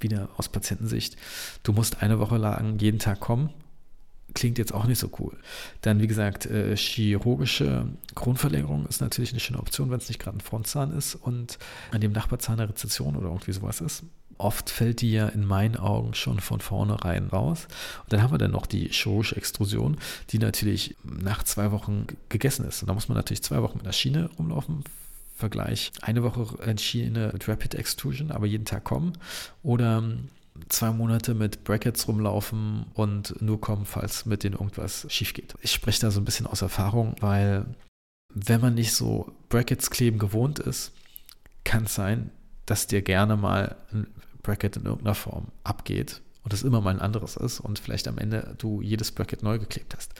wieder 0.00 0.28
aus 0.36 0.48
Patientensicht, 0.48 1.16
du 1.62 1.72
musst 1.72 2.02
eine 2.02 2.18
Woche 2.18 2.36
lang 2.36 2.78
jeden 2.78 2.98
Tag 2.98 3.20
kommen 3.20 3.50
klingt 4.38 4.56
jetzt 4.56 4.72
auch 4.72 4.86
nicht 4.86 5.00
so 5.00 5.10
cool. 5.18 5.36
Dann, 5.82 6.00
wie 6.00 6.06
gesagt, 6.06 6.46
äh, 6.46 6.76
chirurgische 6.76 7.86
Kronverlängerung 8.14 8.86
ist 8.86 9.00
natürlich 9.00 9.32
eine 9.32 9.40
schöne 9.40 9.58
Option, 9.58 9.90
wenn 9.90 9.98
es 9.98 10.08
nicht 10.08 10.20
gerade 10.20 10.38
ein 10.38 10.40
Frontzahn 10.40 10.96
ist 10.96 11.16
und 11.16 11.58
an 11.90 12.00
dem 12.00 12.12
Nachbarzahn 12.12 12.60
eine 12.60 12.68
Rezession 12.68 13.16
oder 13.16 13.26
irgendwie 13.26 13.52
sowas 13.52 13.80
ist. 13.80 14.04
oft 14.38 14.70
fällt 14.70 15.00
die 15.00 15.10
ja 15.10 15.26
in 15.28 15.44
meinen 15.44 15.76
Augen 15.76 16.14
schon 16.14 16.38
von 16.38 16.60
vornherein 16.60 17.26
raus. 17.26 17.66
Und 18.04 18.12
dann 18.12 18.22
haben 18.22 18.32
wir 18.32 18.38
dann 18.38 18.52
noch 18.52 18.66
die 18.66 18.88
chirurgische 18.88 19.36
Extrusion, 19.36 19.96
die 20.30 20.38
natürlich 20.38 20.94
nach 21.02 21.42
zwei 21.42 21.72
Wochen 21.72 22.06
gegessen 22.28 22.64
ist. 22.64 22.82
Und 22.82 22.86
da 22.86 22.94
muss 22.94 23.08
man 23.08 23.16
natürlich 23.16 23.42
zwei 23.42 23.60
Wochen 23.62 23.78
mit 23.78 23.86
der 23.86 23.92
Schiene 23.92 24.30
rumlaufen. 24.38 24.84
Vergleich 25.34 25.92
eine 26.02 26.22
Woche 26.22 26.46
mit 26.64 27.48
Rapid 27.48 27.74
Extrusion, 27.74 28.30
aber 28.30 28.46
jeden 28.46 28.64
Tag 28.64 28.84
kommen. 28.84 29.12
Oder 29.62 30.02
zwei 30.68 30.90
Monate 30.90 31.34
mit 31.34 31.64
Brackets 31.64 32.08
rumlaufen 32.08 32.86
und 32.94 33.40
nur 33.40 33.60
kommen, 33.60 33.86
falls 33.86 34.26
mit 34.26 34.44
denen 34.44 34.54
irgendwas 34.54 35.06
schief 35.08 35.34
geht. 35.34 35.54
Ich 35.62 35.72
spreche 35.72 36.00
da 36.00 36.10
so 36.10 36.20
ein 36.20 36.24
bisschen 36.24 36.46
aus 36.46 36.62
Erfahrung, 36.62 37.14
weil 37.20 37.66
wenn 38.34 38.60
man 38.60 38.74
nicht 38.74 38.92
so 38.92 39.32
Brackets 39.48 39.90
kleben 39.90 40.18
gewohnt 40.18 40.58
ist, 40.58 40.92
kann 41.64 41.84
es 41.84 41.94
sein, 41.94 42.30
dass 42.66 42.86
dir 42.86 43.02
gerne 43.02 43.36
mal 43.36 43.76
ein 43.92 44.06
Bracket 44.42 44.76
in 44.76 44.84
irgendeiner 44.84 45.14
Form 45.14 45.48
abgeht 45.64 46.20
und 46.48 46.54
es 46.54 46.62
immer 46.62 46.80
mal 46.80 46.94
ein 46.94 47.00
anderes 47.00 47.36
ist 47.36 47.60
und 47.60 47.78
vielleicht 47.78 48.08
am 48.08 48.16
Ende 48.16 48.54
du 48.56 48.80
jedes 48.80 49.12
Bracket 49.12 49.42
neu 49.42 49.58
geklebt 49.58 49.94
hast. 49.94 50.14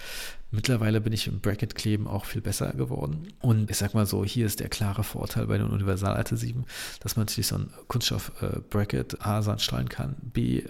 Mittlerweile 0.51 1.01
bin 1.01 1.15
ich 1.15 1.27
im 1.27 1.41
Bracket-Kleben 1.41 2.07
auch 2.07 2.27
viel 2.27 2.43
besser 2.43 2.75
geworden. 2.75 3.29
Und 3.41 3.71
ich 3.71 3.79
sag 3.79 3.95
mal 3.95 4.05
so, 4.05 4.27
hier 4.27 4.45
ist 4.45 4.61
der 4.61 4.69
klare 4.69 5.05
Vorteil 5.05 5.47
bei 5.47 5.57
den 5.57 5.69
Universaladhesiven, 5.69 6.67
dass 7.01 7.17
man 7.17 7.25
natürlich 7.25 7.47
so 7.47 7.57
ein 7.57 7.71
Kunststoff-Bracket 7.87 9.15
äh, 9.15 9.17
A 9.21 9.41
sandstrahlen 9.41 9.89
kann, 9.89 10.17
B 10.21 10.59
äh, 10.59 10.65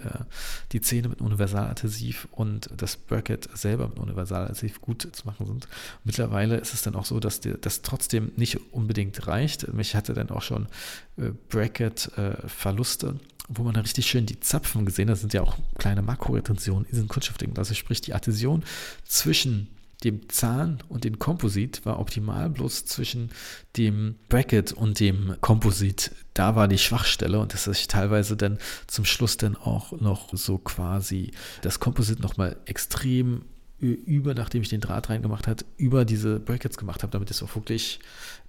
die 0.71 0.81
Zähne 0.81 1.09
mit 1.09 1.21
Universaladhesiv 1.21 2.29
und 2.31 2.71
das 2.77 2.97
Bracket 2.97 3.49
selber 3.59 3.89
mit 3.89 3.99
Universaladhesiv 3.99 4.81
gut 4.81 5.09
zu 5.11 5.27
machen 5.27 5.45
sind. 5.45 5.67
Mittlerweile 6.05 6.59
ist 6.59 6.73
es 6.73 6.83
dann 6.83 6.95
auch 6.95 7.05
so, 7.05 7.19
dass 7.19 7.41
das 7.41 7.83
trotzdem 7.83 8.31
nicht 8.37 8.61
unbedingt 8.73 9.27
reicht. 9.27 9.73
Mich 9.75 9.97
hatte 9.97 10.15
dann 10.15 10.31
auch 10.31 10.43
schon 10.43 10.69
äh, 11.17 11.33
Bracket-Verluste 11.49 13.19
wo 13.49 13.63
man 13.63 13.75
da 13.75 13.81
richtig 13.81 14.07
schön 14.07 14.27
die 14.27 14.41
Zapfen 14.41 14.85
gesehen 14.85 15.09
hat, 15.09 15.15
das 15.15 15.21
sind 15.21 15.33
ja 15.33 15.43
auch 15.43 15.57
kleine 15.79 16.03
Makroretentionen 16.03 16.85
in 16.85 16.91
diesen 16.91 17.09
Kunststoffdingen. 17.09 17.57
Also 17.57 17.75
sprich, 17.75 18.01
die 18.01 18.15
Adhäsion 18.15 18.63
zwischen 19.05 19.69
dem 20.05 20.29
Zahn 20.29 20.79
und 20.89 21.05
dem 21.05 21.19
Komposit 21.19 21.85
war 21.85 21.99
optimal, 21.99 22.51
bloß 22.51 22.85
zwischen 22.85 23.31
dem 23.77 24.15
Bracket 24.29 24.73
und 24.73 25.01
dem 25.01 25.37
Komposit, 25.41 26.13
da 26.35 26.55
war 26.55 26.69
die 26.69 26.79
Schwachstelle 26.79 27.41
und 27.41 27.53
dass 27.53 27.67
ich 27.67 27.89
teilweise 27.89 28.37
dann 28.37 28.59
zum 28.87 29.05
Schluss 29.05 29.39
dann 29.39 29.57
auch 29.57 29.93
noch 30.01 30.29
so 30.33 30.59
quasi 30.59 31.33
das 31.63 31.81
Komposit 31.81 32.21
nochmal 32.21 32.57
extrem 32.67 33.43
über, 33.81 34.35
nachdem 34.35 34.63
ich 34.63 34.69
den 34.69 34.81
Draht 34.81 35.09
reingemacht 35.09 35.47
habe, 35.47 35.65
über 35.77 36.05
diese 36.05 36.41
Brackets 36.41 36.79
gemacht 36.79 37.03
habe, 37.03 37.13
damit 37.13 37.31
es 37.31 37.43
auch 37.43 37.55
wirklich 37.55 38.01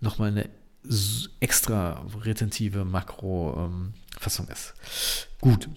nochmal 0.01 0.29
eine 0.29 0.49
extra 1.39 2.05
retentive 2.23 2.85
Makro-Fassung 2.85 4.47
ähm, 4.47 4.53
ist. 4.53 4.73
Gut, 5.41 5.69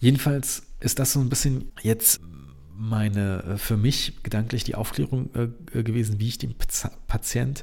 jedenfalls 0.00 0.62
ist 0.80 0.98
das 0.98 1.12
so 1.12 1.20
ein 1.20 1.28
bisschen 1.28 1.72
jetzt 1.82 2.20
meine, 2.74 3.42
äh, 3.44 3.58
für 3.58 3.76
mich 3.76 4.22
gedanklich 4.22 4.64
die 4.64 4.74
Aufklärung 4.74 5.30
äh, 5.34 5.82
gewesen, 5.82 6.18
wie 6.18 6.28
ich 6.28 6.38
dem 6.38 6.54
Patient 7.06 7.62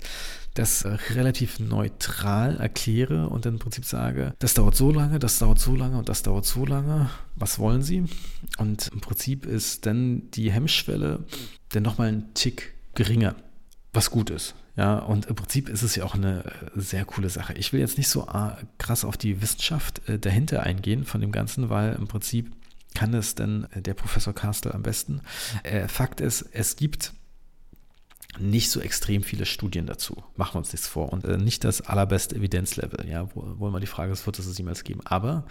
das 0.54 0.84
äh, 0.84 0.89
relativ 1.13 1.60
neutral 1.60 2.58
erkläre 2.58 3.28
und 3.30 3.45
dann 3.45 3.54
im 3.54 3.60
Prinzip 3.60 3.86
sage, 3.86 4.34
das 4.39 4.54
dauert 4.54 4.75
so 4.75 4.91
lange, 4.91 5.19
das 5.19 5.39
dauert 5.39 5.60
so 5.60 5.75
lange 5.75 5.97
und 5.97 6.10
das 6.10 6.23
dauert 6.23 6.45
so 6.45 6.65
lange, 6.65 7.10
was 7.36 7.60
wollen 7.60 7.82
Sie? 7.82 8.06
Und 8.58 8.89
im 8.93 9.02
Prinzip 9.02 9.45
ist 9.45 9.86
dann 9.86 10.30
die 10.32 10.52
Hemmschwelle 10.52 11.25
dann 11.69 11.84
nochmal 11.84 12.08
ein 12.08 12.34
Tick 12.34 12.73
geringer, 12.95 13.36
was 13.93 14.12
gut 14.12 14.30
ist. 14.30 14.56
Ja, 14.80 15.00
und 15.00 15.26
im 15.26 15.36
Prinzip 15.36 15.68
ist 15.68 15.82
es 15.82 15.96
ja 15.96 16.06
auch 16.06 16.15
eine 16.15 16.46
äh, 16.46 16.80
sehr 16.80 17.04
coole 17.04 17.30
Sache. 17.30 17.52
Ich 17.56 17.74
will 17.74 17.82
jetzt 17.82 17.98
nicht 17.98 18.08
so 18.08 18.30
ah, 18.30 18.58
krass 18.78 19.04
auf 19.04 19.18
die 19.18 19.42
Wissenschaft 19.42 20.08
äh, 20.08 20.18
dahinter 20.18 20.63
eingehen 20.63 21.04
von 21.04 21.20
dem 21.20 21.34
Ganzen, 21.34 21.70
weil 21.70 21.96
im 21.96 22.08
Prinzip 22.08 22.54
kann 22.96 23.13
es 23.13 23.36
denn 23.36 23.68
äh, 23.72 23.82
der 23.82 23.94
Professor 23.94 24.34
Kastel 24.34 24.72
am 24.72 24.82
besten. 24.82 25.20
Fakt 25.89 26.22
ist, 26.22 26.46
es 26.54 26.78
gibt 26.78 27.12
nicht 28.39 28.72
so 28.72 28.80
extrem 28.80 29.22
viele 29.22 29.46
Studien 29.46 29.86
dazu. 29.86 30.24
Machen 30.38 30.54
wir 30.54 30.60
uns 30.60 30.72
nichts 30.72 30.88
vor. 30.88 31.12
Und 31.12 31.28
nicht 31.44 31.65
das 31.65 31.82
allerbeste 31.82 32.38
Evidenzlevel, 32.38 33.06
ja, 33.10 33.28
wo, 33.36 33.56
wo 33.58 33.68
immer 33.68 33.82
die 33.82 33.86
Frage 33.86 34.13
ist, 34.13 34.26
wird 34.26 34.39
es 34.39 34.46
es 34.46 34.58
jemals 34.58 34.86
geben. 34.86 35.02
Aber 35.04 35.46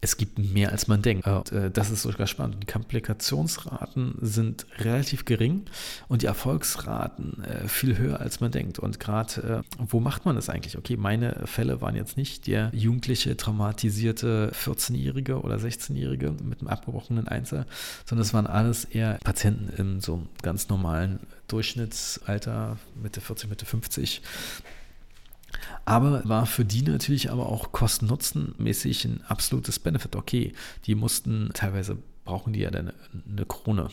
es 0.00 0.16
gibt 0.16 0.38
mehr, 0.38 0.70
als 0.70 0.86
man 0.86 1.02
denkt. 1.02 1.26
Und, 1.26 1.52
äh, 1.52 1.70
das 1.70 1.90
ist 1.90 2.02
sogar 2.02 2.26
spannend. 2.26 2.62
Die 2.62 2.66
Komplikationsraten 2.66 4.14
sind 4.20 4.66
relativ 4.78 5.24
gering 5.24 5.64
und 6.06 6.22
die 6.22 6.26
Erfolgsraten 6.26 7.42
äh, 7.42 7.68
viel 7.68 7.98
höher, 7.98 8.20
als 8.20 8.40
man 8.40 8.52
denkt. 8.52 8.78
Und 8.78 9.00
gerade, 9.00 9.64
äh, 9.64 9.76
wo 9.78 9.98
macht 9.98 10.24
man 10.24 10.36
das 10.36 10.48
eigentlich? 10.48 10.78
Okay, 10.78 10.96
meine 10.96 11.42
Fälle 11.46 11.80
waren 11.80 11.96
jetzt 11.96 12.16
nicht 12.16 12.46
der 12.46 12.70
jugendliche, 12.72 13.36
traumatisierte 13.36 14.52
14-Jährige 14.52 15.40
oder 15.40 15.56
16-Jährige 15.56 16.32
mit 16.42 16.60
einem 16.60 16.68
abgebrochenen 16.68 17.26
Einzel, 17.26 17.66
sondern 18.06 18.22
es 18.22 18.32
waren 18.32 18.46
alles 18.46 18.84
eher 18.84 19.18
Patienten 19.24 19.68
in 19.80 20.00
so 20.00 20.14
einem 20.14 20.28
ganz 20.42 20.68
normalen 20.68 21.18
Durchschnittsalter, 21.48 22.78
Mitte 23.02 23.20
40, 23.20 23.50
Mitte 23.50 23.66
50 23.66 24.22
aber 25.84 26.22
war 26.28 26.46
für 26.46 26.64
die 26.64 26.82
natürlich 26.82 27.30
aber 27.30 27.46
auch 27.46 27.72
kosten-nutzen-mäßig 27.72 29.04
ein 29.06 29.20
absolutes 29.26 29.78
Benefit. 29.78 30.16
Okay, 30.16 30.52
die 30.86 30.94
mussten, 30.94 31.50
teilweise 31.54 31.98
brauchen 32.24 32.52
die 32.52 32.60
ja 32.60 32.70
dann 32.70 32.92
eine 33.30 33.46
Krone 33.46 33.90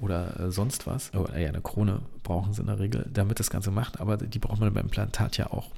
oder 0.00 0.38
äh, 0.40 0.50
sonst 0.50 0.86
was. 0.86 1.14
Oder 1.14 1.38
ja, 1.38 1.48
eine 1.48 1.60
Krone 1.60 2.00
brauchen 2.22 2.52
sie 2.52 2.60
in 2.60 2.66
der 2.66 2.78
Regel, 2.78 3.08
damit 3.12 3.40
das 3.40 3.50
Ganze 3.50 3.70
macht, 3.70 4.00
aber 4.00 4.16
die 4.16 4.38
braucht 4.38 4.60
man 4.60 4.72
beim 4.72 4.86
Implantat 4.86 5.36
ja 5.36 5.50
auch. 5.50 5.70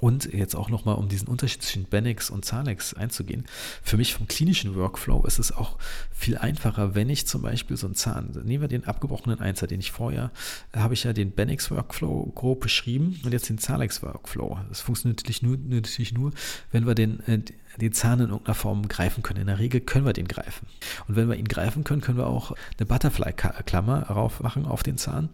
Und 0.00 0.32
jetzt 0.32 0.54
auch 0.54 0.68
nochmal, 0.68 0.96
um 0.96 1.08
diesen 1.08 1.28
Unterschied 1.28 1.62
zwischen 1.62 1.84
Benex 1.84 2.30
und 2.30 2.44
Zalex 2.44 2.94
einzugehen. 2.94 3.44
Für 3.82 3.96
mich 3.96 4.14
vom 4.14 4.28
klinischen 4.28 4.74
Workflow 4.74 5.24
ist 5.26 5.38
es 5.38 5.52
auch 5.52 5.78
viel 6.12 6.38
einfacher, 6.38 6.94
wenn 6.94 7.10
ich 7.10 7.26
zum 7.26 7.42
Beispiel 7.42 7.76
so 7.76 7.86
einen 7.86 7.94
Zahn, 7.94 8.30
nehmen 8.44 8.60
wir 8.60 8.68
den 8.68 8.84
abgebrochenen 8.84 9.40
Einser, 9.40 9.66
den 9.66 9.80
ich 9.80 9.90
vorher, 9.90 10.30
habe 10.74 10.94
ich 10.94 11.04
ja 11.04 11.12
den 11.12 11.32
Benex 11.32 11.70
Workflow 11.70 12.32
grob 12.34 12.60
beschrieben 12.60 13.20
und 13.24 13.32
jetzt 13.32 13.48
den 13.48 13.58
Zalex 13.58 14.02
Workflow. 14.02 14.58
Das 14.68 14.80
funktioniert 14.80 15.18
natürlich 15.20 15.42
nur, 15.42 15.56
natürlich 15.56 16.12
nur 16.12 16.32
wenn 16.72 16.86
wir 16.86 16.94
den, 16.94 17.20
äh, 17.26 17.40
den 17.78 17.92
Zahn 17.92 18.20
in 18.20 18.30
irgendeiner 18.30 18.54
Form 18.54 18.88
greifen 18.88 19.22
können. 19.22 19.40
In 19.40 19.46
der 19.46 19.58
Regel 19.58 19.80
können 19.80 20.06
wir 20.06 20.12
den 20.12 20.28
greifen. 20.28 20.66
Und 21.06 21.16
wenn 21.16 21.28
wir 21.28 21.36
ihn 21.36 21.48
greifen 21.48 21.84
können, 21.84 22.00
können 22.00 22.18
wir 22.18 22.26
auch 22.26 22.52
eine 22.78 22.86
Butterfly-Klammer 22.86 24.02
drauf 24.02 24.40
machen 24.40 24.66
auf 24.66 24.82
den 24.82 24.98
Zahn 24.98 25.30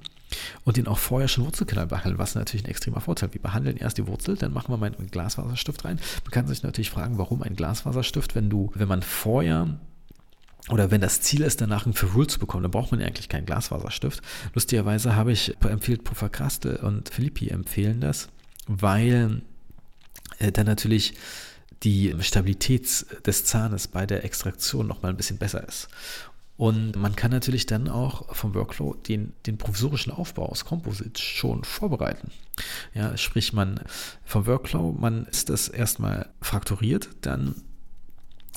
und 0.65 0.77
den 0.77 0.87
auch 0.87 0.99
vorher 0.99 1.29
schon 1.29 1.45
Wurzelkanal 1.45 1.87
behandeln, 1.87 2.19
was 2.19 2.35
natürlich 2.35 2.65
ein 2.65 2.71
extremer 2.71 3.01
Vorteil. 3.01 3.33
Wir 3.33 3.43
behandeln 3.43 3.77
erst 3.77 3.99
die 3.99 4.07
Wurzel, 4.07 4.37
dann 4.37 4.53
machen 4.53 4.73
wir 4.73 4.77
mal 4.77 4.93
einen 4.93 5.11
Glasfaserstift 5.11 5.85
rein. 5.85 6.01
Man 6.25 6.31
kann 6.31 6.47
sich 6.47 6.63
natürlich 6.63 6.91
fragen, 6.91 7.19
warum 7.19 7.43
ein 7.43 7.57
Glasfaserstift, 7.57 8.35
wenn 8.35 8.51
du, 8.51 8.71
wenn 8.75 8.89
man 8.89 9.03
vorher 9.03 9.79
oder 10.71 10.91
wenn 10.91 11.03
das 11.03 11.21
Ziel 11.21 11.43
ist, 11.43 11.61
danach 11.61 11.85
einen 11.85 11.93
Ferrule 11.93 12.27
zu 12.27 12.39
bekommen, 12.39 12.63
dann 12.63 12.73
braucht 12.73 12.91
man 12.91 13.01
ja 13.01 13.07
eigentlich 13.07 13.29
keinen 13.29 13.45
Glasfaserstift. 13.45 14.23
Lustigerweise 14.55 15.15
habe 15.15 15.33
ich 15.33 15.55
empfiehlt 15.63 16.05
Puffer 16.05 16.31
Krastel 16.31 16.77
und 16.77 17.11
Philippi 17.11 17.49
empfehlen 17.49 18.01
das, 18.01 18.29
weil 18.67 19.43
äh, 20.39 20.53
dann 20.53 20.67
natürlich 20.67 21.15
die 21.83 22.15
Stabilität 22.21 23.07
des 23.27 23.45
Zahnes 23.45 23.89
bei 23.89 24.07
der 24.07 24.25
Extraktion 24.25 24.87
nochmal 24.87 25.13
ein 25.13 25.17
bisschen 25.17 25.39
besser 25.39 25.67
ist. 25.67 25.89
Und 26.57 26.95
man 26.95 27.17
kann 27.17 27.33
natürlich 27.33 27.67
dann 27.67 27.89
auch 27.89 28.35
vom 28.35 28.55
Workflow 28.55 28.95
den, 28.95 29.33
den 29.47 29.59
provisorischen 29.59 30.13
Aufbau 30.13 30.47
aus 30.47 30.65
Composite 30.65 31.21
schon 31.21 31.65
vorbereiten. 31.65 32.31
Ja, 32.95 33.17
sprich, 33.17 33.53
man 33.53 33.81
vom 34.25 34.47
Workflow, 34.47 34.93
man 34.93 35.27
ist 35.27 35.51
das 35.51 35.69
erstmal 35.69 36.31
frakturiert, 36.41 37.09
dann 37.23 37.57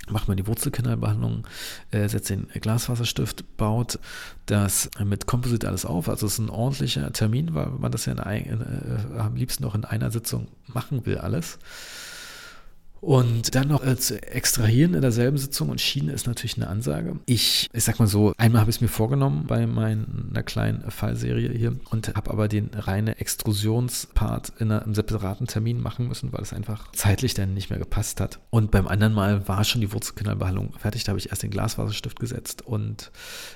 macht 0.09 0.27
man 0.27 0.37
die 0.37 0.45
Wurzelkanalbehandlung, 0.45 1.47
äh, 1.91 2.07
setzt 2.07 2.29
den 2.29 2.47
Glasfaserstift, 2.49 3.57
baut 3.57 3.99
das 4.45 4.89
mit 5.03 5.25
Composite 5.25 5.67
alles 5.67 5.85
auf. 5.85 6.07
Also 6.07 6.27
es 6.27 6.33
ist 6.33 6.39
ein 6.39 6.49
ordentlicher 6.49 7.11
Termin, 7.11 7.55
weil 7.55 7.67
man 7.67 7.91
das 7.91 8.05
ja 8.05 8.13
in, 8.13 8.45
in, 8.45 8.61
äh, 8.61 9.19
am 9.19 9.35
liebsten 9.35 9.63
noch 9.63 9.73
in 9.73 9.85
einer 9.85 10.11
Sitzung 10.11 10.47
machen 10.67 11.05
will, 11.05 11.17
alles. 11.17 11.57
Und 13.01 13.55
dann 13.55 13.67
noch 13.67 13.85
äh, 13.85 13.97
zu 13.97 14.21
extrahieren 14.21 14.93
in 14.93 15.01
derselben 15.01 15.37
Sitzung 15.37 15.69
und 15.69 15.81
Schiene 15.81 16.11
ist 16.11 16.27
natürlich 16.27 16.57
eine 16.57 16.67
Ansage. 16.67 17.19
Ich, 17.25 17.69
ich 17.73 17.83
sag 17.83 17.99
mal 17.99 18.07
so, 18.07 18.33
einmal 18.37 18.61
habe 18.61 18.71
ich 18.71 18.77
es 18.77 18.81
mir 18.81 18.87
vorgenommen 18.87 19.45
bei 19.47 19.65
meiner 19.67 20.43
kleinen 20.43 20.89
Fallserie 20.89 21.51
hier 21.51 21.75
und 21.89 22.15
habe 22.15 22.31
aber 22.31 22.47
den 22.47 22.69
reinen 22.73 23.15
Extrusionspart 23.15 24.53
in 24.59 24.71
einem 24.71 24.93
separaten 24.93 25.47
Termin 25.47 25.81
machen 25.81 26.07
müssen, 26.07 26.33
weil 26.33 26.41
es 26.41 26.53
einfach 26.53 26.91
zeitlich 26.91 27.33
dann 27.33 27.53
nicht 27.53 27.69
mehr 27.69 27.79
gepasst 27.79 28.19
hat. 28.19 28.39
Und 28.49 28.71
beim 28.71 28.87
anderen 28.87 29.13
Mal 29.13 29.47
war 29.47 29.63
schon 29.63 29.81
die 29.81 29.91
Wurzelkanalbehandlung 29.91 30.73
fertig. 30.77 31.03
Da 31.03 31.11
habe 31.11 31.19
ich 31.19 31.29
erst 31.29 31.43
den 31.43 31.51
Glasfaserstift 31.51 32.19
gesetzt 32.19 32.63
und 32.65 33.11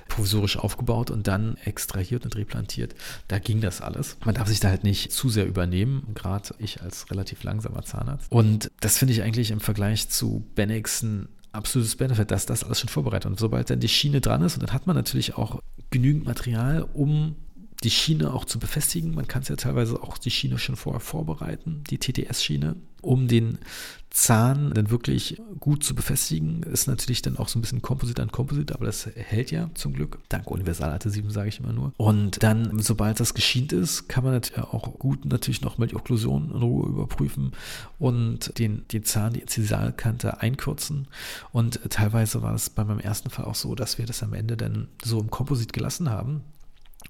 provisorisch 0.08 0.56
aufgebaut 0.56 1.10
und 1.10 1.26
dann 1.26 1.56
extrahiert 1.64 2.24
und 2.24 2.36
replantiert. 2.36 2.94
Da 3.28 3.38
ging 3.38 3.60
das 3.60 3.80
alles. 3.80 4.16
Man 4.24 4.34
darf 4.34 4.48
sich 4.48 4.60
da 4.60 4.68
halt 4.68 4.84
nicht 4.84 5.12
zu 5.12 5.28
sehr 5.28 5.46
übernehmen, 5.46 6.08
gerade 6.14 6.54
ich 6.58 6.82
als 6.82 7.10
relativ 7.10 7.42
langsamer 7.42 7.82
Zahnarzt. 7.82 8.30
Und 8.30 8.70
das 8.80 8.98
finde 8.98 9.14
ich 9.14 9.22
eigentlich 9.22 9.31
eigentlich 9.32 9.50
im 9.50 9.60
Vergleich 9.60 10.10
zu 10.10 10.44
Benix 10.54 11.02
ein 11.02 11.26
absolutes 11.52 11.96
Benefit, 11.96 12.30
dass 12.30 12.44
das 12.44 12.64
alles 12.64 12.80
schon 12.80 12.90
vorbereitet. 12.90 13.30
Und 13.30 13.40
sobald 13.40 13.70
dann 13.70 13.80
die 13.80 13.88
Schiene 13.88 14.20
dran 14.20 14.42
ist, 14.42 14.54
und 14.54 14.62
dann 14.62 14.74
hat 14.74 14.86
man 14.86 14.94
natürlich 14.94 15.38
auch 15.38 15.60
genügend 15.90 16.26
Material, 16.26 16.86
um 16.92 17.36
die 17.82 17.90
Schiene 17.90 18.32
auch 18.32 18.44
zu 18.44 18.58
befestigen. 18.58 19.14
Man 19.14 19.28
kann 19.28 19.42
es 19.42 19.48
ja 19.48 19.56
teilweise 19.56 20.02
auch 20.02 20.18
die 20.18 20.30
Schiene 20.30 20.58
schon 20.58 20.76
vorher 20.76 21.00
vorbereiten, 21.00 21.82
die 21.90 21.98
TTS-Schiene, 21.98 22.76
um 23.00 23.28
den 23.28 23.58
Zahn 24.10 24.72
dann 24.74 24.90
wirklich 24.90 25.40
gut 25.58 25.82
zu 25.82 25.94
befestigen. 25.94 26.62
Ist 26.64 26.86
natürlich 26.86 27.22
dann 27.22 27.38
auch 27.38 27.48
so 27.48 27.58
ein 27.58 27.62
bisschen 27.62 27.80
Komposit 27.80 28.20
an 28.20 28.30
Komposit, 28.30 28.72
aber 28.72 28.84
das 28.84 29.06
hält 29.06 29.50
ja 29.50 29.70
zum 29.74 29.94
Glück. 29.94 30.18
Dank 30.28 30.50
Universaladhesiven 30.50 31.30
sage 31.30 31.48
ich 31.48 31.60
immer 31.60 31.72
nur. 31.72 31.92
Und 31.96 32.42
dann, 32.42 32.78
sobald 32.78 33.20
das 33.20 33.32
geschient 33.34 33.72
ist, 33.72 34.08
kann 34.08 34.22
man 34.22 34.34
natürlich 34.34 34.62
auch 34.62 34.98
gut 34.98 35.24
natürlich 35.24 35.62
noch 35.62 35.78
mal 35.78 35.86
die 35.86 35.96
Okklusion 35.96 36.50
in 36.50 36.62
Ruhe 36.62 36.88
überprüfen 36.88 37.52
und 37.98 38.58
den, 38.58 38.86
den 38.88 39.04
Zahn, 39.04 39.32
die 39.32 39.40
Inzisalkante 39.40 40.40
einkürzen. 40.40 41.08
Und 41.50 41.80
teilweise 41.88 42.42
war 42.42 42.54
es 42.54 42.68
bei 42.68 42.84
meinem 42.84 43.00
ersten 43.00 43.30
Fall 43.30 43.46
auch 43.46 43.54
so, 43.54 43.74
dass 43.74 43.96
wir 43.96 44.04
das 44.04 44.22
am 44.22 44.34
Ende 44.34 44.56
dann 44.56 44.88
so 45.02 45.20
im 45.20 45.30
Komposit 45.30 45.72
gelassen 45.72 46.10
haben. 46.10 46.42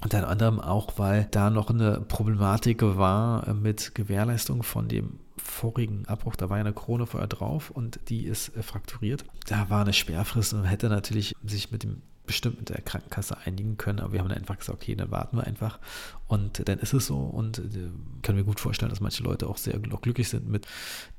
Unter 0.01 0.29
anderem 0.29 0.61
auch, 0.61 0.99
weil 0.99 1.29
da 1.31 1.51
noch 1.51 1.71
eine 1.71 2.01
Problematik 2.01 2.83
war 2.83 3.53
mit 3.55 3.95
Gewährleistung 3.95 4.63
von 4.63 4.89
dem 4.89 5.21
vorigen 5.37 6.07
Abbruch, 6.07 6.37
da 6.37 6.51
war 6.51 6.59
ja 6.59 6.65
eine 6.65 6.73
Krone 6.73 7.07
vorher 7.07 7.29
drauf 7.29 7.71
und 7.71 8.01
die 8.09 8.25
ist 8.25 8.57
äh, 8.57 8.63
frakturiert. 8.63 9.25
Da 9.47 9.71
war 9.71 9.83
eine 9.83 9.93
Sperrfrist 9.93 10.55
und 10.55 10.65
hätte 10.65 10.89
natürlich 10.89 11.35
sich 11.45 11.71
mit 11.71 11.83
dem 11.83 12.03
bestimmt 12.25 12.59
mit 12.59 12.69
der 12.69 12.81
Krankenkasse 12.81 13.37
einigen 13.45 13.77
können, 13.77 13.99
aber 13.99 14.13
wir 14.13 14.21
haben 14.21 14.29
dann 14.29 14.39
einfach 14.39 14.57
gesagt, 14.57 14.81
okay, 14.81 14.95
dann 14.95 15.11
warten 15.11 15.37
wir 15.37 15.45
einfach. 15.45 15.81
Und 16.29 16.69
dann 16.69 16.79
ist 16.79 16.93
es 16.93 17.07
so 17.07 17.17
und 17.19 17.59
äh, 17.59 17.91
können 18.23 18.39
wir 18.39 18.45
gut 18.45 18.61
vorstellen, 18.61 18.91
dass 18.91 19.01
manche 19.01 19.25
Leute 19.25 19.49
auch 19.49 19.57
sehr 19.57 19.79
glücklich 19.79 20.29
sind 20.29 20.49
mit 20.49 20.67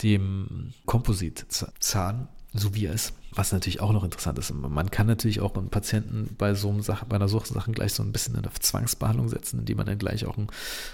dem 0.02 0.74
Kompositzahn 0.86 2.30
so 2.54 2.76
wie 2.76 2.86
er 2.86 2.94
ist. 2.94 3.14
Was 3.36 3.52
natürlich 3.52 3.82
auch 3.82 3.92
noch 3.92 4.04
interessant 4.04 4.38
ist. 4.38 4.54
Man 4.54 4.92
kann 4.92 5.08
natürlich 5.08 5.42
auch 5.42 5.56
einen 5.56 5.70
Patienten 5.70 6.36
bei 6.38 6.54
so 6.54 6.70
einem 6.70 6.84
Sache, 6.84 7.08
bei 7.08 7.16
einer 7.16 7.28
solchen 7.28 7.74
gleich 7.74 7.94
so 7.94 8.04
ein 8.04 8.12
bisschen 8.12 8.36
in 8.36 8.46
eine 8.46 8.54
Zwangsbehandlung 8.54 9.28
setzen, 9.28 9.60
indem 9.60 9.78
man 9.78 9.88
dann 9.88 9.98
gleich 9.98 10.28
auch 10.28 10.38
ein 10.38 10.48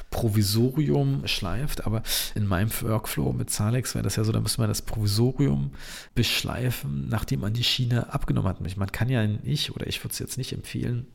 Provisorium 0.09 1.27
schleift. 1.27 1.85
Aber 1.85 2.01
in 2.35 2.45
meinem 2.45 2.71
Workflow 2.81 3.33
mit 3.33 3.49
Zalex 3.49 3.93
wäre 3.93 4.03
das 4.03 4.15
ja 4.15 4.23
so, 4.23 4.31
da 4.31 4.39
müsste 4.39 4.61
man 4.61 4.69
das 4.69 4.81
Provisorium 4.81 5.71
beschleifen, 6.15 7.09
nachdem 7.09 7.41
man 7.41 7.53
die 7.53 7.65
Schiene 7.65 8.13
abgenommen 8.13 8.49
hat. 8.49 8.77
Man 8.77 8.91
kann 8.93 9.09
ja 9.09 9.27
nicht, 9.27 9.75
oder 9.75 9.85
ich 9.87 10.01
würde 10.01 10.13
es 10.13 10.19
jetzt 10.19 10.37
nicht 10.37 10.53
empfehlen, 10.53 11.07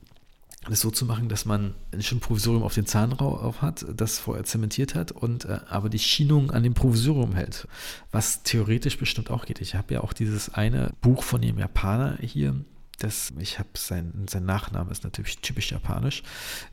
das 0.69 0.81
so 0.81 0.91
zu 0.91 1.05
machen, 1.05 1.29
dass 1.29 1.45
man 1.45 1.75
schon 2.01 2.19
ein 2.19 2.21
Provisorium 2.21 2.63
auf 2.63 2.75
den 2.75 2.87
Zahn 2.87 3.11
drauf 3.11 3.63
hat, 3.63 3.85
das 3.95 4.19
vorher 4.19 4.45
zementiert 4.45 4.95
hat 4.95 5.13
und 5.13 5.45
äh, 5.45 5.61
aber 5.69 5.89
die 5.89 5.99
Schienung 5.99 6.51
an 6.51 6.63
dem 6.63 6.75
Provisorium 6.75 7.35
hält, 7.35 7.69
was 8.13 8.43
theoretisch 8.43 8.99
bestimmt 8.99 9.31
auch 9.31 9.47
geht. 9.47 9.61
Ich 9.61 9.75
habe 9.75 9.95
ja 9.95 10.01
auch 10.01 10.13
dieses 10.13 10.55
eine 10.55 10.93
Buch 11.01 11.23
von 11.23 11.41
dem 11.41 11.59
Japaner 11.59 12.19
hier, 12.21 12.55
das, 12.99 13.33
ich 13.39 13.59
habe 13.59 13.71
sein, 13.75 14.27
sein 14.31 14.45
Nachname 14.45 14.91
ist 14.91 15.05
natürlich 15.05 15.39
typisch 15.39 15.73
japanisch. 15.73 16.23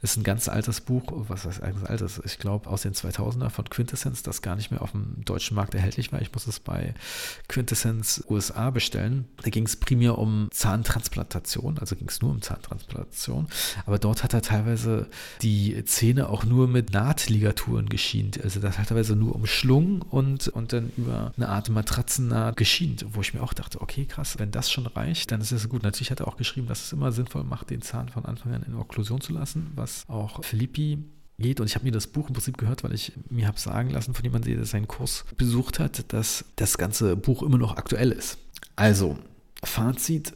Ist 0.01 0.17
ein 0.17 0.23
ganz 0.23 0.47
altes 0.47 0.81
Buch, 0.81 1.03
was 1.11 1.45
heißt 1.45 1.63
eigentlich 1.63 1.89
altes? 1.89 2.21
Ich 2.25 2.37
glaube 2.37 2.69
aus 2.69 2.83
den 2.83 2.93
2000er 2.93 3.49
von 3.49 3.69
Quintessence, 3.69 4.23
das 4.23 4.41
gar 4.41 4.55
nicht 4.55 4.71
mehr 4.71 4.81
auf 4.81 4.91
dem 4.91 5.23
deutschen 5.25 5.55
Markt 5.55 5.73
erhältlich 5.73 6.11
war. 6.11 6.21
Ich 6.21 6.31
muss 6.31 6.47
es 6.47 6.59
bei 6.59 6.93
Quintessence 7.47 8.23
USA 8.29 8.69
bestellen. 8.69 9.25
Da 9.43 9.49
ging 9.49 9.65
es 9.65 9.75
primär 9.75 10.17
um 10.17 10.49
Zahntransplantation, 10.51 11.79
also 11.79 11.95
ging 11.95 12.07
es 12.07 12.21
nur 12.21 12.31
um 12.31 12.41
Zahntransplantation. 12.41 13.47
Aber 13.85 13.97
dort 13.97 14.23
hat 14.23 14.33
er 14.33 14.41
teilweise 14.41 15.07
die 15.41 15.83
Zähne 15.85 16.29
auch 16.29 16.43
nur 16.43 16.67
mit 16.67 16.91
Nahtligaturen 16.91 17.89
geschient. 17.89 18.41
Also 18.43 18.59
das 18.59 18.77
hat 18.77 18.89
teilweise 18.89 19.15
nur 19.15 19.35
umschlungen 19.35 20.01
und, 20.01 20.47
und 20.49 20.73
dann 20.73 20.91
über 20.97 21.33
eine 21.35 21.49
Art 21.49 21.69
Matratzennaht 21.69 22.57
geschient, 22.57 23.05
wo 23.09 23.21
ich 23.21 23.33
mir 23.33 23.41
auch 23.41 23.53
dachte, 23.53 23.81
okay, 23.81 24.05
krass, 24.05 24.37
wenn 24.37 24.51
das 24.51 24.71
schon 24.71 24.85
reicht, 24.85 25.31
dann 25.31 25.41
ist 25.41 25.51
es 25.51 25.67
gut. 25.67 25.83
Natürlich 25.83 26.10
hatte 26.11 26.27
auch 26.27 26.37
geschrieben, 26.37 26.67
dass 26.67 26.83
es 26.83 26.93
immer 26.93 27.11
sinnvoll 27.11 27.43
macht, 27.43 27.69
den 27.69 27.81
Zahn 27.81 28.09
von 28.09 28.25
Anfang 28.25 28.53
an 28.53 28.63
in 28.63 28.75
Okklusion 28.75 29.21
zu 29.21 29.33
lassen, 29.33 29.71
was 29.75 30.07
auch 30.07 30.43
Filippi 30.43 31.03
geht. 31.39 31.59
Und 31.59 31.67
ich 31.67 31.75
habe 31.75 31.85
mir 31.85 31.91
das 31.91 32.07
Buch 32.07 32.27
im 32.27 32.33
Prinzip 32.33 32.57
gehört, 32.57 32.83
weil 32.83 32.93
ich 32.93 33.13
mir 33.29 33.47
habe 33.47 33.59
sagen 33.59 33.89
lassen 33.89 34.13
von 34.13 34.23
jemandem, 34.23 34.55
der 34.55 34.65
seinen 34.65 34.87
Kurs 34.87 35.25
besucht 35.37 35.79
hat, 35.79 36.13
dass 36.13 36.45
das 36.55 36.77
ganze 36.77 37.15
Buch 37.15 37.43
immer 37.43 37.57
noch 37.57 37.77
aktuell 37.77 38.11
ist. 38.11 38.37
Also, 38.75 39.17
Fazit, 39.63 40.33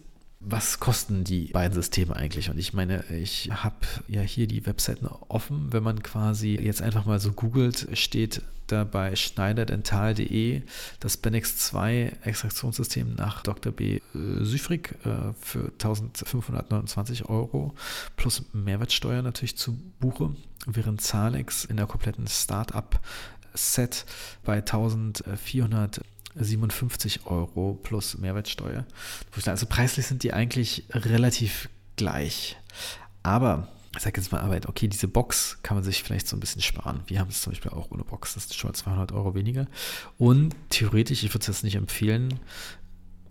was 0.47 0.79
kosten 0.79 1.23
die 1.23 1.45
beiden 1.47 1.73
Systeme 1.73 2.15
eigentlich? 2.15 2.49
Und 2.49 2.57
ich 2.57 2.73
meine, 2.73 3.03
ich 3.05 3.49
habe 3.51 3.75
ja 4.07 4.21
hier 4.21 4.47
die 4.47 4.65
Webseiten 4.65 5.07
offen. 5.07 5.73
Wenn 5.73 5.83
man 5.83 6.03
quasi 6.03 6.57
jetzt 6.61 6.81
einfach 6.81 7.05
mal 7.05 7.19
so 7.19 7.31
googelt, 7.31 7.87
steht 7.93 8.41
da 8.67 8.83
bei 8.83 9.15
schneiderdental.de 9.15 10.61
das 10.99 11.17
Benex 11.17 11.57
2 11.57 12.17
Extraktionssystem 12.23 13.15
nach 13.15 13.43
Dr. 13.43 13.71
B. 13.71 14.01
Süfrig 14.13 14.95
äh, 15.03 15.33
für 15.39 15.71
1529 15.71 17.25
Euro 17.25 17.73
plus 18.15 18.43
Mehrwertsteuer 18.53 19.21
natürlich 19.21 19.57
zu 19.57 19.77
Buche, 19.99 20.35
während 20.65 21.01
Zalex 21.01 21.65
in 21.65 21.77
der 21.77 21.87
kompletten 21.87 22.27
Startup 22.27 22.99
Set 23.53 24.05
bei 24.43 24.57
1400 24.57 26.01
57 26.35 27.25
Euro 27.25 27.79
plus 27.81 28.17
Mehrwertsteuer. 28.17 28.85
Also 29.45 29.65
preislich 29.65 30.05
sind 30.05 30.23
die 30.23 30.33
eigentlich 30.33 30.85
relativ 30.91 31.69
gleich. 31.95 32.57
Aber 33.23 33.69
ich 33.95 34.03
sage 34.03 34.19
jetzt 34.19 34.31
mal 34.31 34.41
Arbeit, 34.41 34.67
okay, 34.67 34.87
diese 34.87 35.07
Box 35.07 35.59
kann 35.63 35.77
man 35.77 35.83
sich 35.83 36.03
vielleicht 36.03 36.27
so 36.27 36.35
ein 36.35 36.41
bisschen 36.41 36.61
sparen. 36.61 37.01
Wir 37.07 37.19
haben 37.19 37.29
es 37.29 37.41
zum 37.41 37.53
Beispiel 37.53 37.71
auch 37.71 37.91
ohne 37.91 38.03
Box, 38.03 38.33
das 38.33 38.45
ist 38.45 38.55
schon 38.55 38.69
mal 38.69 38.75
200 38.75 39.11
Euro 39.13 39.35
weniger. 39.35 39.67
Und 40.17 40.55
theoretisch, 40.69 41.23
ich 41.23 41.29
würde 41.29 41.39
es 41.39 41.47
jetzt 41.47 41.63
nicht 41.63 41.75
empfehlen, 41.75 42.39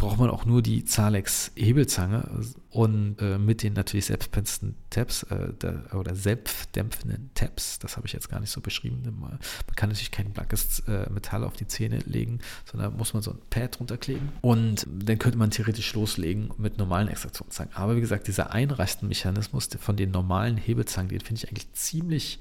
braucht 0.05 0.19
man 0.19 0.31
auch 0.31 0.45
nur 0.45 0.63
die 0.63 0.85
Zalex 0.85 1.51
Hebelzange 1.57 2.29
und 2.71 3.17
äh, 3.21 3.39
mit 3.39 3.63
den 3.63 3.73
natürlich 3.73 4.07
selbstdämpfenden 4.07 4.77
Tabs 4.91 5.23
äh, 5.25 5.53
da, 5.59 5.83
oder 5.95 6.15
selbstdämpfenden 6.15 7.31
Tabs, 7.35 7.79
das 7.79 7.97
habe 7.97 8.07
ich 8.07 8.13
jetzt 8.13 8.29
gar 8.29 8.41
nicht 8.41 8.51
so 8.51 8.61
beschrieben. 8.61 9.03
Man 9.19 9.39
kann 9.77 9.89
natürlich 9.89 10.11
kein 10.11 10.33
blankes 10.33 10.81
äh, 10.81 11.09
Metall 11.11 11.45
auf 11.45 11.55
die 11.55 11.67
Zähne 11.67 11.99
legen, 12.07 12.41
sondern 12.71 12.97
muss 12.97 13.15
man 13.15 13.23
so 13.23 13.31
ein 13.31 13.39
Pad 13.49 13.79
drunter 13.79 13.97
kleben 13.97 14.29
und 14.43 14.87
dann 14.91 15.19
könnte 15.19 15.39
man 15.39 15.51
theoretisch 15.51 15.95
loslegen 15.95 16.51
mit 16.59 16.77
normalen 16.79 17.09
Extraktionszangen. 17.09 17.75
Aber 17.75 17.97
wie 17.97 18.01
gesagt, 18.01 18.27
dieser 18.27 18.53
Einreistenmechanismus 18.53 19.69
von 19.79 19.97
den 19.97 20.11
normalen 20.11 20.57
Hebelzangen, 20.57 21.09
den 21.09 21.21
finde 21.21 21.41
ich 21.43 21.49
eigentlich 21.49 21.73
ziemlich 21.73 22.41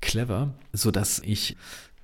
clever, 0.00 0.54
sodass 0.72 1.20
ich 1.20 1.56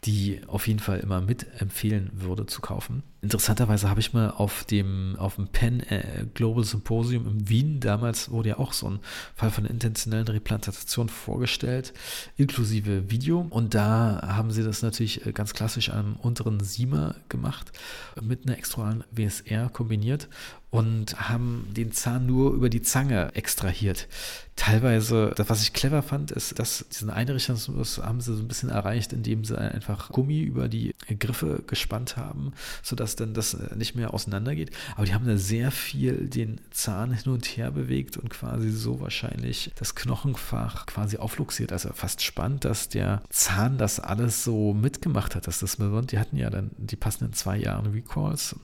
die 0.04 0.40
auf 0.46 0.66
jeden 0.66 0.80
Fall 0.80 1.00
immer 1.00 1.20
mitempfehlen 1.20 2.10
würde 2.14 2.46
zu 2.46 2.60
kaufen. 2.60 3.02
Interessanterweise 3.24 3.88
habe 3.88 4.00
ich 4.00 4.12
mal 4.12 4.30
auf 4.30 4.64
dem, 4.64 5.16
auf 5.18 5.36
dem 5.36 5.48
Penn 5.48 5.80
äh, 5.80 6.26
Global 6.34 6.62
Symposium 6.62 7.26
in 7.26 7.48
Wien, 7.48 7.80
damals 7.80 8.30
wurde 8.30 8.50
ja 8.50 8.58
auch 8.58 8.74
so 8.74 8.86
ein 8.86 9.00
Fall 9.34 9.50
von 9.50 9.64
intentionellen 9.64 10.28
Replantation 10.28 11.08
vorgestellt, 11.08 11.94
inklusive 12.36 13.10
Video. 13.10 13.46
Und 13.48 13.74
da 13.74 14.20
haben 14.26 14.50
sie 14.50 14.62
das 14.62 14.82
natürlich 14.82 15.24
äh, 15.24 15.32
ganz 15.32 15.54
klassisch 15.54 15.88
am 15.88 16.16
unteren 16.16 16.60
Siemer 16.60 17.14
gemacht, 17.30 17.72
mit 18.20 18.46
einer 18.46 18.58
extraoralen 18.58 19.04
WSR 19.10 19.70
kombiniert 19.70 20.28
und 20.74 21.30
haben 21.30 21.68
den 21.70 21.92
Zahn 21.92 22.26
nur 22.26 22.52
über 22.52 22.68
die 22.68 22.82
Zange 22.82 23.30
extrahiert. 23.34 24.08
Teilweise, 24.56 25.32
das, 25.36 25.48
was 25.48 25.62
ich 25.62 25.72
clever 25.72 26.02
fand, 26.02 26.32
ist, 26.32 26.58
dass 26.58 26.84
diesen 26.88 27.10
Einrichtungsmus 27.10 27.98
haben 27.98 28.20
sie 28.20 28.34
so 28.34 28.42
ein 28.42 28.48
bisschen 28.48 28.70
erreicht, 28.70 29.12
indem 29.12 29.44
sie 29.44 29.56
einfach 29.56 30.10
Gummi 30.10 30.40
über 30.40 30.66
die 30.68 30.92
Griffe 31.20 31.62
gespannt 31.68 32.16
haben, 32.16 32.54
sodass 32.82 33.13
dann 33.16 33.34
das 33.34 33.56
nicht 33.76 33.94
mehr 33.94 34.14
auseinandergeht. 34.14 34.70
Aber 34.96 35.06
die 35.06 35.14
haben 35.14 35.26
da 35.26 35.36
sehr 35.36 35.70
viel 35.70 36.28
den 36.28 36.60
Zahn 36.70 37.12
hin 37.12 37.32
und 37.32 37.44
her 37.46 37.70
bewegt 37.70 38.16
und 38.16 38.30
quasi 38.30 38.70
so 38.70 39.00
wahrscheinlich 39.00 39.72
das 39.76 39.94
Knochenfach 39.94 40.86
quasi 40.86 41.18
aufluxiert. 41.18 41.72
Also 41.72 41.90
fast 41.92 42.22
spannend, 42.22 42.64
dass 42.64 42.88
der 42.88 43.22
Zahn 43.30 43.78
das 43.78 44.00
alles 44.00 44.44
so 44.44 44.74
mitgemacht 44.74 45.34
hat, 45.34 45.46
dass 45.46 45.60
das, 45.60 45.76
die 45.76 46.18
hatten 46.18 46.36
ja 46.36 46.50
dann 46.50 46.70
die 46.76 46.96
passenden 46.96 47.32
zwei 47.32 47.56
Jahre 47.56 47.92
Recalls 47.92 48.56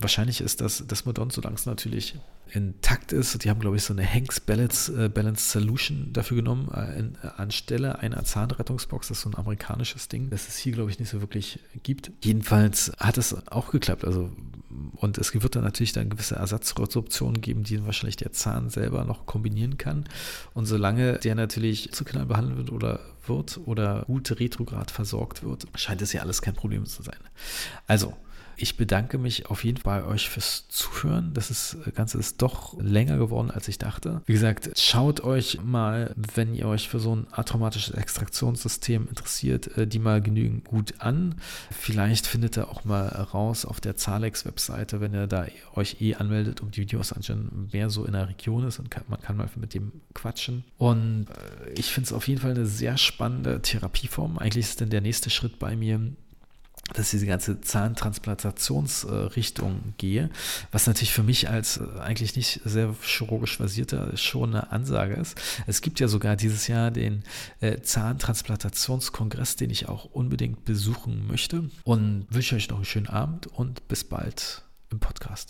Wahrscheinlich 0.00 0.40
ist 0.40 0.60
das, 0.60 0.84
das 0.86 1.04
Modon, 1.04 1.30
solange 1.30 1.56
es 1.56 1.66
natürlich 1.66 2.14
intakt 2.52 3.12
ist. 3.12 3.42
Die 3.44 3.50
haben, 3.50 3.60
glaube 3.60 3.76
ich, 3.76 3.82
so 3.82 3.92
eine 3.92 4.06
Hanks 4.06 4.40
Balance, 4.40 4.92
äh, 5.04 5.08
Balance 5.08 5.50
Solution 5.50 6.12
dafür 6.12 6.38
genommen, 6.38 6.68
äh, 6.72 6.98
in, 6.98 7.14
äh, 7.22 7.28
anstelle 7.36 7.98
einer 7.98 8.24
Zahnrettungsbox. 8.24 9.08
Das 9.08 9.18
ist 9.18 9.22
so 9.22 9.30
ein 9.30 9.36
amerikanisches 9.36 10.08
Ding, 10.08 10.30
das 10.30 10.48
es 10.48 10.56
hier, 10.56 10.72
glaube 10.72 10.90
ich, 10.90 10.98
nicht 10.98 11.10
so 11.10 11.20
wirklich 11.20 11.60
gibt. 11.82 12.10
Jedenfalls 12.22 12.92
hat 12.98 13.18
es 13.18 13.34
auch 13.48 13.70
geklappt. 13.70 14.04
Also, 14.04 14.30
und 14.96 15.18
es 15.18 15.34
wird 15.34 15.56
dann 15.56 15.64
natürlich 15.64 15.92
dann 15.92 16.10
gewisse 16.10 16.36
Ersatzresorptionen 16.36 17.40
geben, 17.40 17.64
die 17.64 17.84
wahrscheinlich 17.84 18.16
der 18.16 18.32
Zahn 18.32 18.70
selber 18.70 19.04
noch 19.04 19.26
kombinieren 19.26 19.78
kann. 19.78 20.04
Und 20.54 20.66
solange 20.66 21.18
der 21.18 21.34
natürlich 21.34 21.92
zu 21.92 22.04
knall 22.04 22.26
behandelt 22.26 22.58
wird 22.58 22.72
oder 22.72 23.00
wird 23.26 23.60
oder 23.66 24.04
gut 24.06 24.38
retrograd 24.40 24.90
versorgt 24.90 25.42
wird, 25.42 25.66
scheint 25.74 26.02
es 26.02 26.12
ja 26.12 26.22
alles 26.22 26.42
kein 26.42 26.54
Problem 26.54 26.86
zu 26.86 27.02
sein. 27.02 27.18
Also, 27.86 28.16
Ich 28.60 28.76
bedanke 28.76 29.18
mich 29.18 29.46
auf 29.46 29.64
jeden 29.64 29.78
Fall 29.78 29.88
bei 29.88 30.04
euch 30.04 30.28
fürs 30.28 30.68
Zuhören. 30.68 31.32
Das 31.32 31.50
ist, 31.50 31.78
Ganze 31.94 32.18
ist 32.18 32.42
doch 32.42 32.78
länger 32.78 33.16
geworden, 33.16 33.50
als 33.50 33.68
ich 33.68 33.78
dachte. 33.78 34.20
Wie 34.26 34.34
gesagt, 34.34 34.70
schaut 34.76 35.22
euch 35.22 35.62
mal, 35.62 36.14
wenn 36.34 36.54
ihr 36.54 36.66
euch 36.66 36.88
für 36.88 37.00
so 37.00 37.16
ein 37.16 37.26
atraumatisches 37.30 37.94
Extraktionssystem 37.94 39.08
interessiert, 39.08 39.78
äh, 39.78 39.86
die 39.86 39.98
mal 39.98 40.20
genügend 40.20 40.64
gut 40.64 40.94
an. 40.98 41.36
Vielleicht 41.70 42.26
findet 42.26 42.58
ihr 42.58 42.68
auch 42.68 42.84
mal 42.84 43.06
raus 43.08 43.64
auf 43.64 43.80
der 43.80 43.96
Zalex-Webseite, 43.96 45.00
wenn 45.00 45.14
ihr 45.14 45.26
da 45.26 45.46
euch 45.74 46.00
eh 46.00 46.16
anmeldet, 46.16 46.60
um 46.60 46.70
die 46.70 46.82
Videos 46.82 47.12
anzuschauen, 47.12 47.68
wer 47.70 47.88
so 47.88 48.04
in 48.04 48.12
der 48.12 48.28
Region 48.28 48.66
ist 48.66 48.78
und 48.78 48.90
kann, 48.90 49.04
man 49.08 49.20
kann 49.20 49.36
mal 49.36 49.48
mit 49.56 49.72
dem 49.72 49.92
quatschen. 50.12 50.64
Und 50.76 51.28
äh, 51.30 51.72
ich 51.78 51.92
finde 51.92 52.08
es 52.08 52.12
auf 52.12 52.28
jeden 52.28 52.40
Fall 52.40 52.50
eine 52.50 52.66
sehr 52.66 52.98
spannende 52.98 53.62
Therapieform. 53.62 54.38
Eigentlich 54.38 54.66
ist 54.66 54.80
denn 54.80 54.90
der 54.90 55.00
nächste 55.00 55.30
Schritt 55.30 55.58
bei 55.58 55.76
mir, 55.76 56.12
dass 56.94 57.10
diese 57.10 57.26
ganze 57.26 57.60
Zahntransplantationsrichtung 57.60 59.94
gehe, 59.98 60.30
was 60.72 60.86
natürlich 60.86 61.12
für 61.12 61.22
mich 61.22 61.48
als 61.48 61.78
äh, 61.78 62.00
eigentlich 62.00 62.36
nicht 62.36 62.60
sehr 62.64 62.94
chirurgisch 63.02 63.56
versierter 63.56 64.16
schon 64.16 64.54
eine 64.54 64.72
Ansage 64.72 65.14
ist. 65.14 65.40
Es 65.66 65.80
gibt 65.80 66.00
ja 66.00 66.08
sogar 66.08 66.36
dieses 66.36 66.66
Jahr 66.66 66.90
den 66.90 67.22
äh, 67.60 67.80
Zahntransplantationskongress, 67.80 69.56
den 69.56 69.70
ich 69.70 69.88
auch 69.88 70.06
unbedingt 70.06 70.64
besuchen 70.64 71.26
möchte 71.26 71.70
und 71.84 72.26
wünsche 72.30 72.56
euch 72.56 72.68
noch 72.68 72.76
einen 72.76 72.84
schönen 72.84 73.08
Abend 73.08 73.46
und 73.46 73.86
bis 73.88 74.04
bald 74.04 74.62
im 74.90 75.00
Podcast. 75.00 75.46